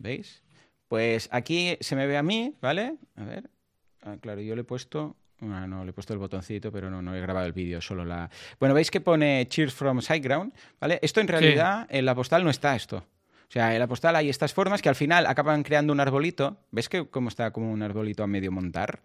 [0.00, 0.42] ¿Veis?
[0.88, 2.96] Pues aquí se me ve a mí, ¿vale?
[3.16, 3.50] A ver.
[4.02, 5.14] Ah, claro, yo le he puesto...
[5.42, 8.04] Ah, no, le he puesto el botoncito, pero no, no he grabado el vídeo, solo
[8.04, 8.28] la...
[8.58, 10.98] Bueno, veis que pone Cheers from Sideground, ¿vale?
[11.02, 12.96] Esto en realidad en la postal no está esto.
[12.96, 16.58] O sea, en la postal hay estas formas que al final acaban creando un arbolito.
[16.70, 19.00] ¿Ves que cómo está como un arbolito a medio montar?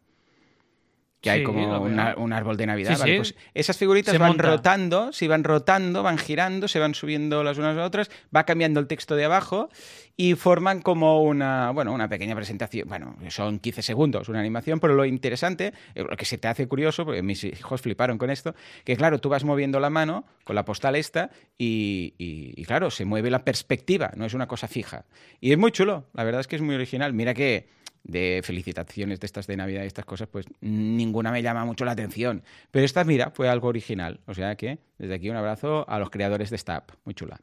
[1.26, 2.94] Que hay como una- un árbol de Navidad.
[2.96, 3.12] Sí, ¿vale?
[3.14, 3.18] sí.
[3.18, 4.44] Pues esas figuritas Se van monta.
[4.44, 8.44] rotando, si van rotando, van girando, se van subiendo las unas a las otras, va
[8.46, 9.70] cambiando el texto de abajo
[10.18, 12.88] y forman como una, bueno, una pequeña presentación.
[12.88, 16.68] Bueno, son 15 segundos, una animación, pero lo interesante, eh, lo que se te hace
[16.68, 18.56] curioso, porque mis hijos fliparon con esto,
[18.86, 22.92] que claro, tú vas moviendo la mano con la postal esta y, y- y claro,
[22.92, 25.06] se mueve la perspectiva, no es una cosa fija.
[25.42, 27.12] Y es muy chulo, la verdad es que es muy original.
[27.14, 27.68] Mira que
[28.06, 31.92] de felicitaciones de estas de Navidad y estas cosas, pues ninguna me llama mucho la
[31.92, 32.44] atención.
[32.72, 34.20] Pero esta, mira, fue algo original.
[34.28, 36.92] O sea que desde aquí un abrazo a los creadores de esta app.
[37.04, 37.40] Muy chula.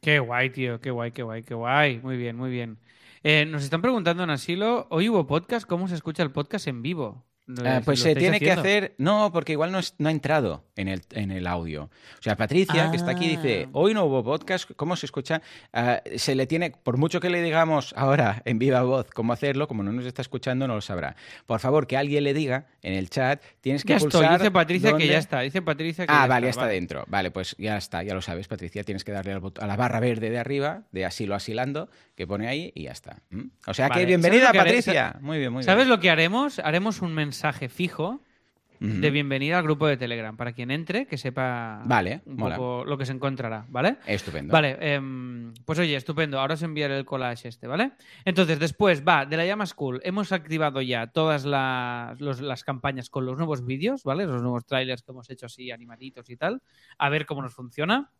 [0.00, 2.00] Qué guay, tío, qué guay, qué guay, qué guay.
[2.02, 2.78] Muy bien, muy bien.
[3.22, 6.80] Eh, nos están preguntando en Asilo, hoy hubo podcast, ¿cómo se escucha el podcast en
[6.80, 7.22] vivo?
[7.64, 8.94] Ah, pues se tiene que hacer.
[8.98, 11.84] No, porque igual no, es- no ha entrado en el, en el audio.
[12.18, 13.70] O sea, Patricia, que está aquí, dice: Ah.
[13.72, 15.42] Hoy no hubo podcast, ¿cómo se escucha?
[15.72, 19.68] Ah, se le tiene, por mucho que le digamos ahora en viva voz cómo hacerlo,
[19.68, 21.16] como no nos está escuchando, no lo sabrá.
[21.46, 24.22] Por favor, que alguien le diga en el chat, tienes que Ya pulsar.
[24.24, 26.62] estoy, dice Patricia dónde- que ya está, dice Patricia que Ah, ya vale, ya está
[26.62, 26.74] vale.
[26.74, 27.04] dentro.
[27.08, 28.82] Vale, pues ya está, ya lo sabes, Patricia.
[28.84, 32.72] Tienes que darle a la barra verde de arriba, de asilo asilando, que pone ahí
[32.74, 33.22] y ya está.
[33.30, 33.44] ¿Mm?
[33.66, 34.70] O sea Vale, que bienvenida, ¿sabes haré?
[34.70, 35.16] Patricia.
[35.20, 35.88] Muy bien, muy ¿Sabes bien.
[35.90, 36.58] lo que haremos?
[36.58, 38.20] Haremos un mensaje fijo
[38.82, 39.00] Ujú.
[39.00, 42.56] de bienvenida al grupo de Telegram para quien entre, que sepa Vale, un mola.
[42.56, 43.96] poco lo que se encontrará, ¿vale?
[44.06, 44.50] Estupendo.
[44.52, 46.40] Vale, em, pues oye, estupendo.
[46.40, 47.92] Ahora os enviaré el collage este, ¿vale?
[48.24, 53.10] Entonces, después, va, de la llama School, hemos activado ya todas las, los- las campañas
[53.10, 54.24] con los nuevos vídeos, ¿vale?
[54.24, 56.62] Los nuevos trailers que hemos hecho así, animaditos y tal,
[56.96, 58.10] a ver cómo nos funciona.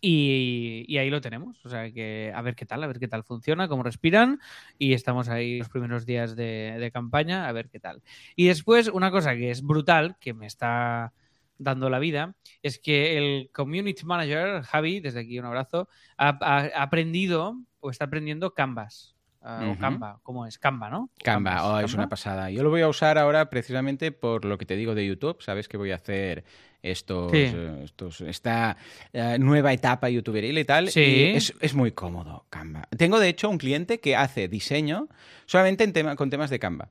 [0.00, 1.64] Y, y ahí lo tenemos.
[1.64, 4.40] O sea que a ver qué tal, a ver qué tal funciona, cómo respiran.
[4.78, 8.02] Y estamos ahí los primeros días de, de campaña, a ver qué tal.
[8.36, 11.12] Y después, una cosa que es brutal, que me está
[11.58, 17.58] dando la vida, es que el Community Manager, Javi, desde aquí un abrazo, ha, aprendido
[17.80, 19.14] o está aprendiendo Canvas.
[19.40, 19.78] O Ujú.
[19.78, 20.58] Canva, ¿cómo es?
[20.58, 21.10] Canva, ¿no?
[21.22, 22.04] Canva, oh, es Canva.
[22.04, 22.50] una pasada.
[22.50, 25.42] Yo lo voy a usar ahora precisamente por lo que te digo de YouTube.
[25.42, 26.44] Sabes que voy a hacer
[26.84, 27.38] estos, Sí.
[27.38, 28.76] eh, estos esta
[29.12, 30.90] eh, nueva etapa youtuberil y tal.
[30.90, 31.00] Sí.
[31.00, 32.88] Y es, es muy cómodo Canva.
[32.96, 35.08] Tengo de hecho un cliente que hace diseño
[35.46, 36.90] solamente en tema, con temas de Canva.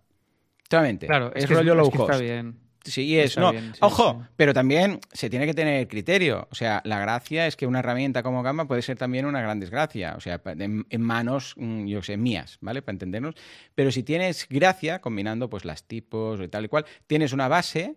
[0.69, 1.07] Solamente.
[1.07, 2.11] Claro, es, es, que rollo es low cost.
[2.11, 2.59] Está bien.
[2.85, 3.27] Sí, es.
[3.27, 4.27] Está No, bien, sí, ojo, sí.
[4.35, 6.49] pero también se tiene que tener criterio.
[6.51, 9.57] O sea, la gracia es que una herramienta como Canva puede ser también una gran
[9.61, 10.15] desgracia.
[10.17, 12.81] O sea, en, en manos, mm, yo sé, mías, ¿vale?
[12.81, 13.35] Para entendernos.
[13.73, 17.95] Pero si tienes gracia, combinando pues las tipos y tal y cual, tienes una base.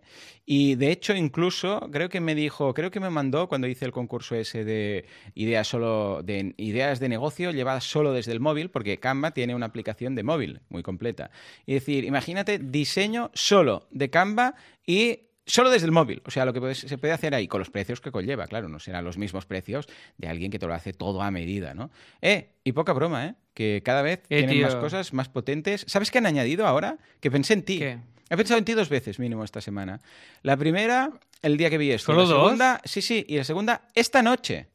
[0.49, 3.91] Y de hecho, incluso, creo que me dijo, creo que me mandó cuando hice el
[3.91, 8.99] concurso ese de ideas solo, de ideas de negocio llevadas solo desde el móvil, porque
[8.99, 11.33] Canva tiene una aplicación de móvil muy completa.
[11.67, 14.55] Y decir, imagínate diseño solo de Canva
[14.87, 16.23] y solo desde el móvil.
[16.25, 18.79] O sea, lo que se puede hacer ahí con los precios que conlleva, claro, no
[18.79, 21.91] serán los mismos precios de alguien que te lo hace todo a medida, ¿no?
[22.23, 23.35] Eh, y poca broma, ¿eh?
[23.53, 25.85] Que cada vez Eh, tienen más cosas más potentes.
[25.89, 26.99] ¿Sabes qué han añadido ahora?
[27.21, 27.79] Que pensé en ti.
[27.79, 27.99] ¿Qué?
[28.29, 30.01] He pensado en ti dos veces mínimo esta semana.
[30.43, 31.11] La primera,
[31.43, 32.07] el día que vi esto.
[32.13, 32.43] ¿Solo la dos?
[32.45, 33.25] segunda, sí, sí.
[33.29, 34.69] Y la segunda, esta noche.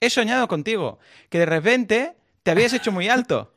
[0.00, 0.98] He soñado contigo.
[1.30, 3.54] Que de repente te habías hecho muy alto.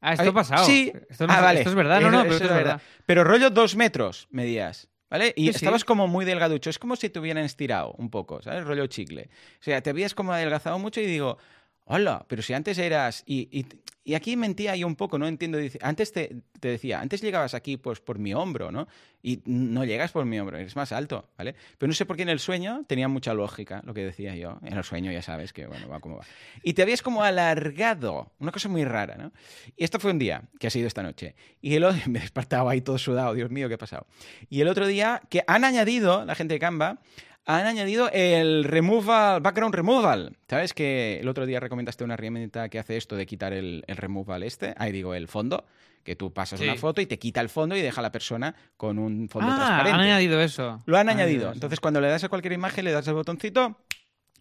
[0.00, 0.66] Ah, esto ha pasado.
[0.66, 0.92] Sí.
[1.08, 1.58] Esto, no ah, es- vale.
[1.60, 2.82] esto es verdad, no, no, pero esto es verdad.
[3.06, 4.88] Pero rollo dos metros medías.
[5.10, 5.32] ¿Vale?
[5.36, 5.56] Y Sí, sí.
[5.64, 6.70] estabas como muy delgaducho.
[6.70, 8.64] Es como si te hubieran estirado un poco, ¿sabes?
[8.64, 9.30] Rollo chicle.
[9.60, 11.38] O sea, te habías como adelgazado mucho y digo,
[11.84, 13.22] hola, pero si antes eras.
[13.26, 13.66] Y, y-
[14.06, 15.58] y aquí mentía yo un poco, no entiendo.
[15.80, 18.86] Antes te, te decía, antes llegabas aquí pues por mi hombro, ¿no?
[19.22, 21.54] Y no llegas por mi hombro, eres más alto, ¿vale?
[21.78, 24.58] Pero no sé por qué en el sueño tenía mucha lógica lo que decía yo.
[24.62, 26.24] En el sueño ya sabes que, bueno, va como va.
[26.62, 29.32] Y te habías como alargado, una cosa muy rara, ¿no?
[29.74, 31.34] Y esto fue un día, que ha sido esta noche.
[31.62, 34.06] Y el otro, me he despertado ahí todo sudado, Dios mío, ¿qué ha pasado?
[34.50, 36.98] Y el otro día, que han añadido, la gente de Canva,
[37.46, 40.36] han añadido el removal, background removal.
[40.48, 43.96] ¿Sabes que el otro día recomendaste una herramienta que hace esto de quitar el, el
[43.96, 44.74] removal este?
[44.78, 45.64] Ahí digo, el fondo,
[46.02, 46.64] que tú pasas Sí.
[46.66, 49.50] una foto y te quita el fondo y deja a la persona con un fondo
[49.52, 49.90] Ah, transparente.
[49.92, 50.82] han añadido eso.
[50.86, 51.44] Lo han Han añadido.
[51.46, 51.52] eso.
[51.54, 53.78] Entonces, cuando le das a cualquier imagen, le das al botoncito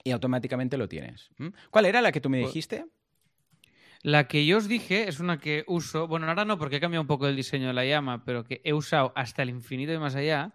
[0.04, 1.30] y automáticamente lo tienes.
[1.38, 1.48] ¿Mm?
[1.72, 2.86] ¿Cuál era la que tú me Pues- dijiste?
[4.02, 7.02] La que yo os dije es una que uso, bueno, ahora no porque he cambiado
[7.02, 9.98] un poco el diseño de la llama, pero que he usado hasta el infinito y
[9.98, 10.54] más allá,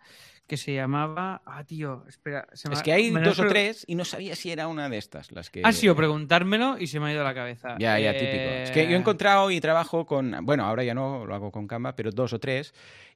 [0.48, 1.42] que se llamaba...
[1.46, 2.48] Ah, tío, espera.
[2.54, 4.88] se me Es que hay me dos o tres y no sabía si era una
[4.88, 5.62] de estas las que...
[5.64, 7.76] Ha sido preguntármelo y se me ha ido la cabeza.
[7.78, 8.50] Ya, ya, Eh, típico.
[8.64, 11.68] Es que yo he encontrado y trabajo con, bueno, ahora ya no lo hago con
[11.68, 12.74] Canva, pero dos o tres.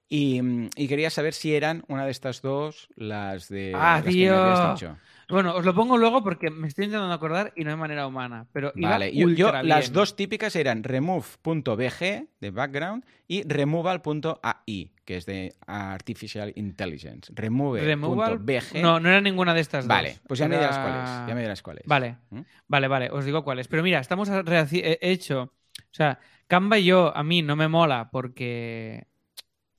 [0.08, 4.02] Y, mm, y quería saber si eran una de estas dos las de Ah, las
[4.04, 4.36] que me tío.
[4.36, 4.98] habías dicho.
[5.28, 8.46] Bueno, os lo pongo luego porque me estoy intentando acordar y no de manera humana.
[8.52, 14.92] Pero iba Vale, yo, yo- ultra las dos típicas eran remove.bg de background y removal.ai,
[15.04, 17.32] que es de Artificial Intelligence.
[17.34, 17.84] Removal.
[17.84, 18.82] Remove.bg.
[18.82, 19.88] No, no era ninguna de estas dos.
[19.88, 21.28] Vale, pues ya me dirás cuáles.
[21.28, 21.84] Ya me dirás cuáles.
[21.86, 22.40] Vale, ¿Mm?
[22.68, 23.68] vale, vale, os digo cuáles.
[23.68, 25.50] Pero mira, estamos he hecho, o
[25.94, 29.06] sea, Canva y yo a mí no me mola porque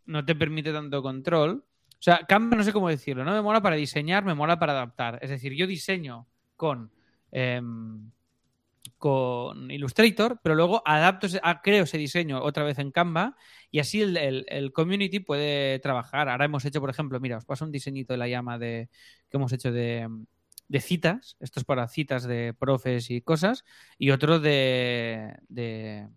[0.06, 1.64] no te permite tanto control.
[2.04, 4.74] O sea, Canva no sé cómo decirlo, no me mola para diseñar, me mola para
[4.74, 5.20] adaptar.
[5.22, 6.28] Es decir, yo diseño
[6.58, 6.92] con,
[7.32, 8.12] em,
[8.98, 13.36] con Illustrator, pero luego adapto, ah, creo ese diseño otra vez en Canva
[13.72, 16.30] y así el, el- el community puede trabajar.
[16.30, 18.90] Ahora hemos hecho, por ejemplo, mira, os paso un diseñito de la llama de,
[19.30, 20.10] que hemos hecho de,
[20.68, 21.38] de citas.
[21.40, 23.64] Esto es para citas de profes y cosas.
[23.98, 26.08] Y otro de, de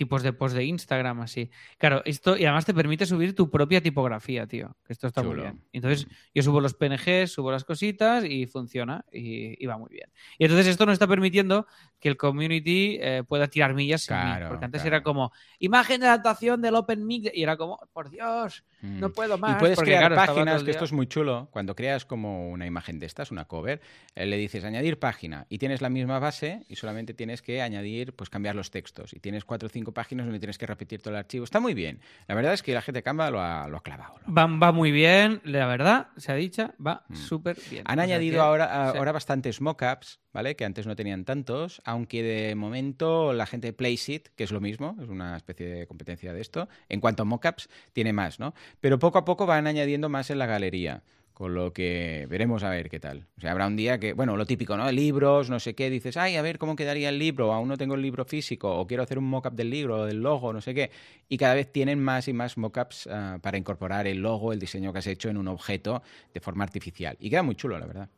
[0.00, 1.50] tipos de post de Instagram, así.
[1.76, 4.74] Claro, esto, y además te permite subir tu propia tipografía, tío.
[4.86, 5.62] Que esto está muy bien.
[5.74, 10.08] Entonces, yo subo los PNG, subo las cositas y funciona y, y va muy bien.
[10.38, 11.66] Y entonces esto nos está permitiendo
[11.98, 14.22] que el community eh, pueda tirar millas sin mí.
[14.22, 14.96] Claro, Porque antes claro.
[14.96, 19.00] era como, imagen de adaptación del Open Mic, y era como, por Dios, Mm.
[19.00, 19.56] no puedo más.
[19.56, 21.48] Y puedes porque, crear claro, páginas, que esto es muy chulo.
[21.50, 23.80] Cuando creas como una imagen de estas, una cover,
[24.14, 28.14] eh, le dices añadir página y tienes la misma base y solamente tienes que añadir,
[28.14, 29.12] pues cambiar los textos.
[29.12, 31.44] Y tienes cuatro o cinco páginas donde tienes que repetir todo el archivo.
[31.44, 32.00] Está muy bien.
[32.28, 34.14] La verdad es que la gente Canva lo ha, lo ha clavado.
[34.26, 37.14] lo ha Va, va muy bien, la verdad, se ha dicho, va Mm.
[37.16, 37.84] súper bien.
[37.86, 38.98] Han O sea añadido que- ahora, sí.
[38.98, 40.56] ahora bastantes mockups, ¿vale?
[40.56, 44.60] Que antes no tenían tantos, aunque de momento la gente de Placeit, que es lo
[44.60, 48.54] mismo, es una especie de competencia de esto, en cuanto a mockups, tiene más, ¿no?
[48.80, 51.02] Pero poco a poco van añadiendo más en la galería.
[51.40, 53.26] Con lo que veremos a ver qué tal.
[53.38, 54.92] O sea, habrá un día que, bueno, lo típico, ¿no?
[54.92, 57.94] Libros, no sé qué, dices, ay, a ver cómo quedaría el libro, aún no tengo
[57.94, 60.74] el libro físico, o quiero hacer un mockup del libro, o del logo, no sé
[60.74, 60.90] qué.
[61.30, 64.92] Y cada vez tienen más y más mockups ah, para incorporar el logo, el diseño
[64.92, 66.02] que has hecho en un objeto
[66.34, 67.16] de forma artificial.
[67.18, 68.10] Y queda muy chulo, la verdad.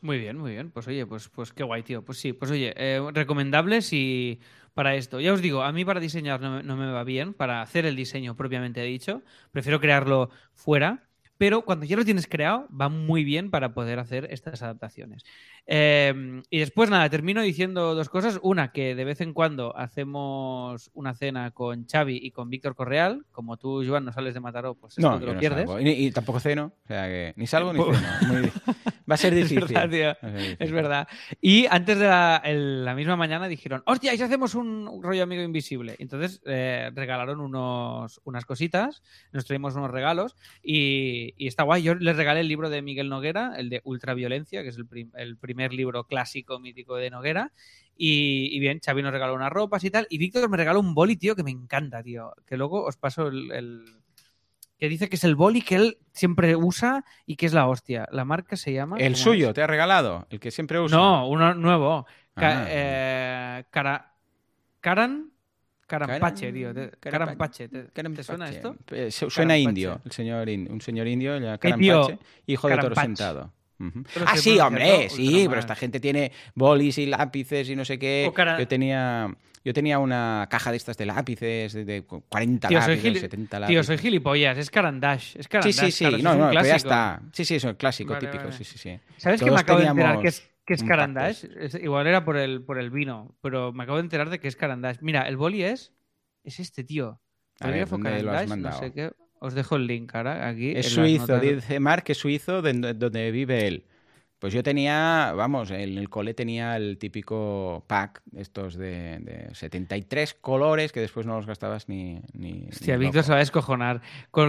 [0.00, 0.70] Muy bien, muy bien.
[0.70, 2.04] Pues oye, pues, pues qué guay, tío.
[2.04, 4.38] Pues sí, pues oye, eh, recomendables y
[4.74, 5.18] para esto.
[5.18, 7.96] Ya os digo, a mí para diseñar no no me va bien, para hacer el
[7.96, 9.22] diseño propiamente dicho.
[9.50, 11.08] Prefiero crearlo fuera.
[11.42, 15.24] Pero cuando ya lo tienes creado, va muy bien para poder hacer estas adaptaciones.
[15.66, 18.38] Eh, y después, nada, termino diciendo dos cosas.
[18.44, 23.24] Una, que de vez en cuando hacemos una cena con Xavi y con Víctor Correal.
[23.32, 25.66] Como tú, Joan, no sales de Mataró, pues esto No, te lo no pierdes.
[25.68, 25.80] salgo.
[25.80, 26.72] Y, y tampoco ceno.
[26.84, 28.32] O sea que ni salgo ni Pues- ceno.
[28.40, 28.52] Muy-
[29.10, 29.74] Va a ser Es difícil.
[29.76, 30.28] verdad, tío.
[30.60, 31.08] Es verdad.
[31.40, 35.02] Y antes de la, el- la misma mañana dijeron, hostia, ¿y si hacemos un, un
[35.02, 35.96] rollo amigo invisible?
[35.98, 41.82] Entonces eh, regalaron unos, unas cositas, nos traímos unos regalos y, y está guay.
[41.82, 45.12] Yo les regalé el libro de Miguel Noguera, el de Ultraviolencia, que es el, prim-
[45.16, 47.52] el primer libro clásico mítico de Noguera.
[47.96, 50.06] Y, y bien, Xavi nos regaló unas ropas y tal.
[50.10, 52.32] Y Víctor me regaló un boli, tío, que me encanta, tío.
[52.46, 53.84] Que luego os paso el- el,
[54.78, 58.08] que dice que es el boli que él siempre usa y que es la hostia.
[58.10, 58.96] La marca se llama.
[58.98, 59.54] El ¿cómo suyo, es?
[59.54, 60.26] te ha regalado.
[60.30, 60.96] El que siempre usa.
[60.96, 62.06] No, uno nuevo.
[62.34, 62.66] Ca- Ah.
[62.68, 64.14] eh, cara,
[64.80, 65.31] Caran.
[65.98, 66.72] Carampache, tío.
[66.98, 67.68] Carampache.
[67.68, 68.76] ¿Te, suena esto?
[68.90, 73.52] Eh, su- Suena indio, el señor un señor indio, Carampache, hijo de toro sentado.
[74.26, 78.30] Ah, sí, hombre, sí, pero esta gente tiene bolis y lápices y no sé qué.
[78.34, 79.28] Cara- Yo tenía
[79.64, 83.20] yo tenía una caja de estas de lápices, de, de 40 Tío, soy lápices, gili-
[83.20, 84.58] 70 Tío, soy gilipollas.
[84.58, 85.36] Es Carandash.
[85.36, 85.74] Es Sí, Carandash.
[85.84, 87.20] sí, sí, claro, no, no, pero ya está.
[87.32, 88.56] Sí, sí, es un clásico Vale, típico, vale.
[88.56, 88.98] sí, sí, sí.
[89.18, 91.44] ¿Sabes que me Todos acabo de enterar teníamos que es, que es Carandash?
[91.58, 94.48] Es- igual era por el, por el vino, pero me acabo de enterar de que
[94.48, 94.98] es Carandash.
[95.00, 95.92] Mira, el boli es.
[96.44, 97.20] Es este, tío.
[97.60, 98.72] Bolígrafo ¿dónde lo has Carandash?
[98.72, 99.12] No sé qué.
[99.38, 100.72] Os dejo el link ahora aquí.
[100.74, 103.86] Es suizo, dice Mark que es suizo de donde vive él.
[104.42, 110.34] Pues yo tenía, vamos, en el cole tenía el típico pack, estos de, de 73
[110.34, 112.20] colores que después no los gastabas ni.
[112.32, 114.02] ni Hostia, ni Víctor se va a descojonar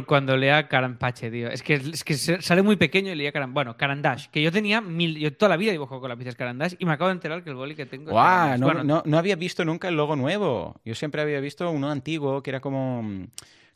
[0.08, 1.48] cuando lea Carampache, tío.
[1.48, 3.54] Es que, es que sale muy pequeño y leía Caran...
[3.54, 5.16] Bueno, Carandash, que yo tenía mil...
[5.20, 7.56] Yo toda la vida dibujo con lápices Carandash y me acabo de enterar que el
[7.56, 8.58] boli que tengo ¡Guau!
[8.58, 10.82] No, Bueno, no- no había visto nunca el logo nuevo.
[10.86, 13.28] Yo siempre había visto uno antiguo que era como,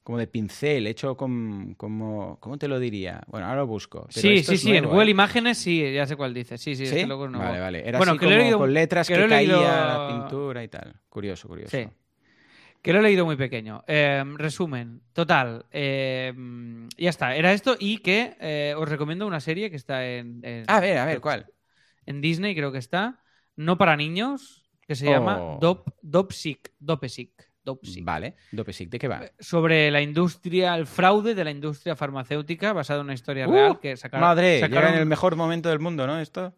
[0.08, 2.40] como de pincel, hecho con, como...
[2.40, 3.20] ¿Cómo te lo diría?
[3.28, 4.08] Bueno, ahora lo busco.
[4.08, 5.12] pero sí, sí, sí, en Google ¿eh?
[5.12, 6.58] Imágenes sí, ya sé cuál dice.
[6.58, 6.96] Sí, sí, ¿Sí?
[6.96, 7.46] este logo es nuevo.
[7.46, 7.86] Vale, vale.
[7.86, 10.96] Era Bueno, así que como leído- con letras que caía leído- la pintura y tal.
[11.10, 11.76] Curioso, curioso.
[11.76, 11.90] Sí.
[12.82, 13.84] Que lo he leído muy pequeño.
[13.86, 15.66] Eh, resumen, total.
[15.72, 16.34] eh,
[16.98, 20.40] ya está, era esto y que eh, os recomiendo una serie que está en...
[20.44, 21.48] en- A ver, a ver, ¿cuál?
[22.06, 23.20] En Disney creo que está.
[23.58, 25.12] No para niños, que se Oh.
[25.12, 26.72] llama Dop, Dopsic.
[26.80, 27.47] Dopesic.
[27.68, 28.04] Dopsic.
[28.04, 29.22] Vale, Dopesic, ¿de qué va?
[29.40, 33.80] Sobre la industria, el fraude de la industria farmacéutica basado en una historia Uh, real
[33.80, 34.28] que sacaron.
[34.28, 36.20] Madre, sacaron, llega en el mejor momento del mundo, ¿no?
[36.20, 36.56] Esto.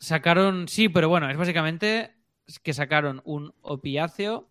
[0.00, 2.12] sacaron- sí, pero bueno, es básicamente
[2.62, 4.48] que sacaron un opiáceo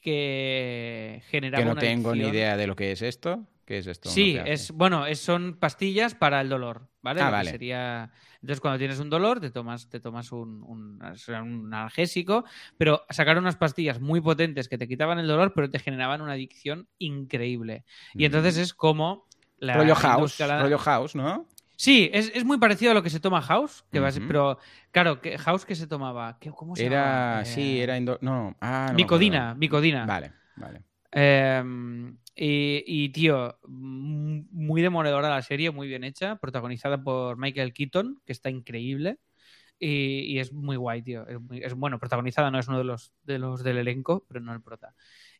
[0.00, 3.46] que generaba Que no una tengo ni idea de lo que es esto.
[3.66, 4.08] ¿Qué es esto?
[4.08, 7.20] Sí, es bueno, es, son pastillas para el dolor, ¿vale?
[7.20, 7.50] Ah, vale.
[7.50, 8.12] Sería...
[8.40, 12.44] Entonces, cuando tienes un dolor, te tomas, te tomas un, un, un analgésico,
[12.78, 16.32] pero sacaron unas pastillas muy potentes que te quitaban el dolor, pero te generaban una
[16.32, 17.84] adicción increíble.
[18.14, 19.26] Y entonces es como
[19.58, 19.78] la Mm.
[19.78, 21.48] rollo house, la- rollo house, ¿no?
[21.76, 24.28] Sí, es, es muy parecido a lo que se toma House, que Ujú.
[24.28, 24.58] pero
[24.92, 27.00] claro, que House que se tomaba, ¿Qué- ¿cómo se Era,
[27.40, 27.44] llamaba?
[27.44, 29.58] sí, Eh, era indo- no, ah, no acuerdo.
[29.58, 30.06] bicodina.
[30.06, 30.82] Vale, vale.
[31.12, 31.62] Eh,
[32.38, 38.32] Y, y, tío, muy demoledora la serie, muy bien hecha, protagonizada por Michael Keaton, que
[38.32, 39.16] está increíble.
[39.78, 41.26] Y, y es muy guay, tío.
[41.26, 44.40] Es, muy- es- bueno, protagonizada no es uno de los, de los del elenco, pero
[44.40, 44.94] no el prota.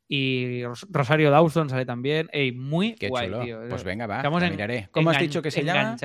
[0.09, 2.29] Y Ros- Rosario Dawson sale también.
[2.33, 3.45] Ey, muy Qué guay, chulo.
[3.45, 3.61] tío.
[3.69, 4.89] Pues venga, va, Estamos en- miraré.
[4.91, 5.97] ¿Cómo has dicho que se llama?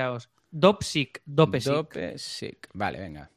[0.50, 1.22] Dopsic.
[1.26, 2.70] Dopesic.
[2.74, 3.30] Vale, venga.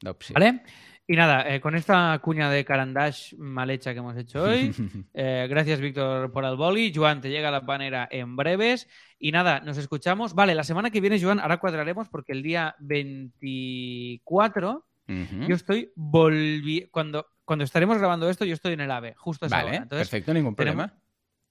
[0.00, 0.34] Dopesic.
[0.34, 0.62] ¿Vale?
[1.10, 4.72] Y nada, eh, con esta cuña de Carandash mal hecha que hemos hecho hoy,
[5.14, 6.92] eh, gracias Víctor por el boli.
[6.94, 8.86] Joan, te llega la panera en breves.
[9.18, 10.34] Y nada, nos escuchamos.
[10.34, 15.46] Vale, la semana que viene, Joan, ahora cuadraremos porque el día 24 Ujú.
[15.48, 16.88] yo estoy volviendo.
[16.90, 19.76] Cuando, cuando estaremos grabando esto, yo estoy en el AVE, justo a esa Vale, hora.
[19.78, 21.02] Entonces, perfecto, ningún tenemos- problema.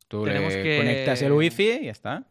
[0.07, 2.23] Tú tenemos le que- conectas el wifi y ya está.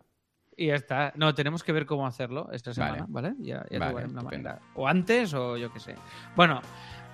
[0.56, 1.12] Y ya está.
[1.16, 3.34] No, tenemos que ver cómo hacerlo esta semana, ¿vale?
[3.40, 4.58] Ya, ya Vale, manera.
[4.74, 5.94] O antes o yo qué sé.
[6.34, 6.62] Bueno,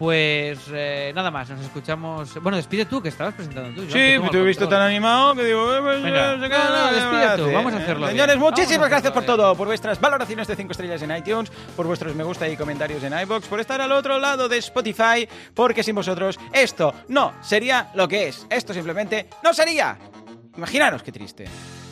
[0.02, 1.48] pues eh, nada más.
[1.48, 2.34] Nos escuchamos.
[2.42, 3.82] Bueno, despide tú, que estabas presentando tú.
[3.88, 5.72] Sí, te he visto tan animado que digo...
[5.72, 6.36] eh, pues, Venga.
[6.38, 8.40] no qué, No, no, qué despide tú, vamos a hacerlo Señores, bien.
[8.40, 9.36] Vamos muchísimas hacerlo gracias por bien.
[9.36, 13.00] todo, por vuestras valoraciones de 5 estrellas en iTunes, por vuestros me gusta y comentarios
[13.04, 17.92] en iBox, por estar al otro lado de Spotify, porque sin vosotros esto no sería
[17.94, 18.44] lo que es.
[18.50, 19.96] Esto simplemente no sería.
[20.56, 21.44] Imaginaros qué triste.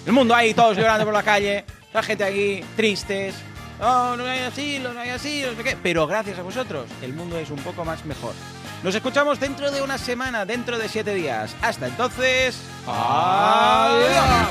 [0.04, 3.36] El mundo ahí, todos llorando por la calle, la gente aquí, tristes.
[3.82, 5.76] Oh, no hay asilo, no hay asilo, no sé qué.
[5.82, 8.34] Pero gracias a vosotros, el mundo es un poco más mejor.
[8.82, 11.54] Nos escuchamos dentro de una semana, dentro de siete días.
[11.62, 12.60] Hasta entonces.
[12.86, 14.48] ¡Adiós!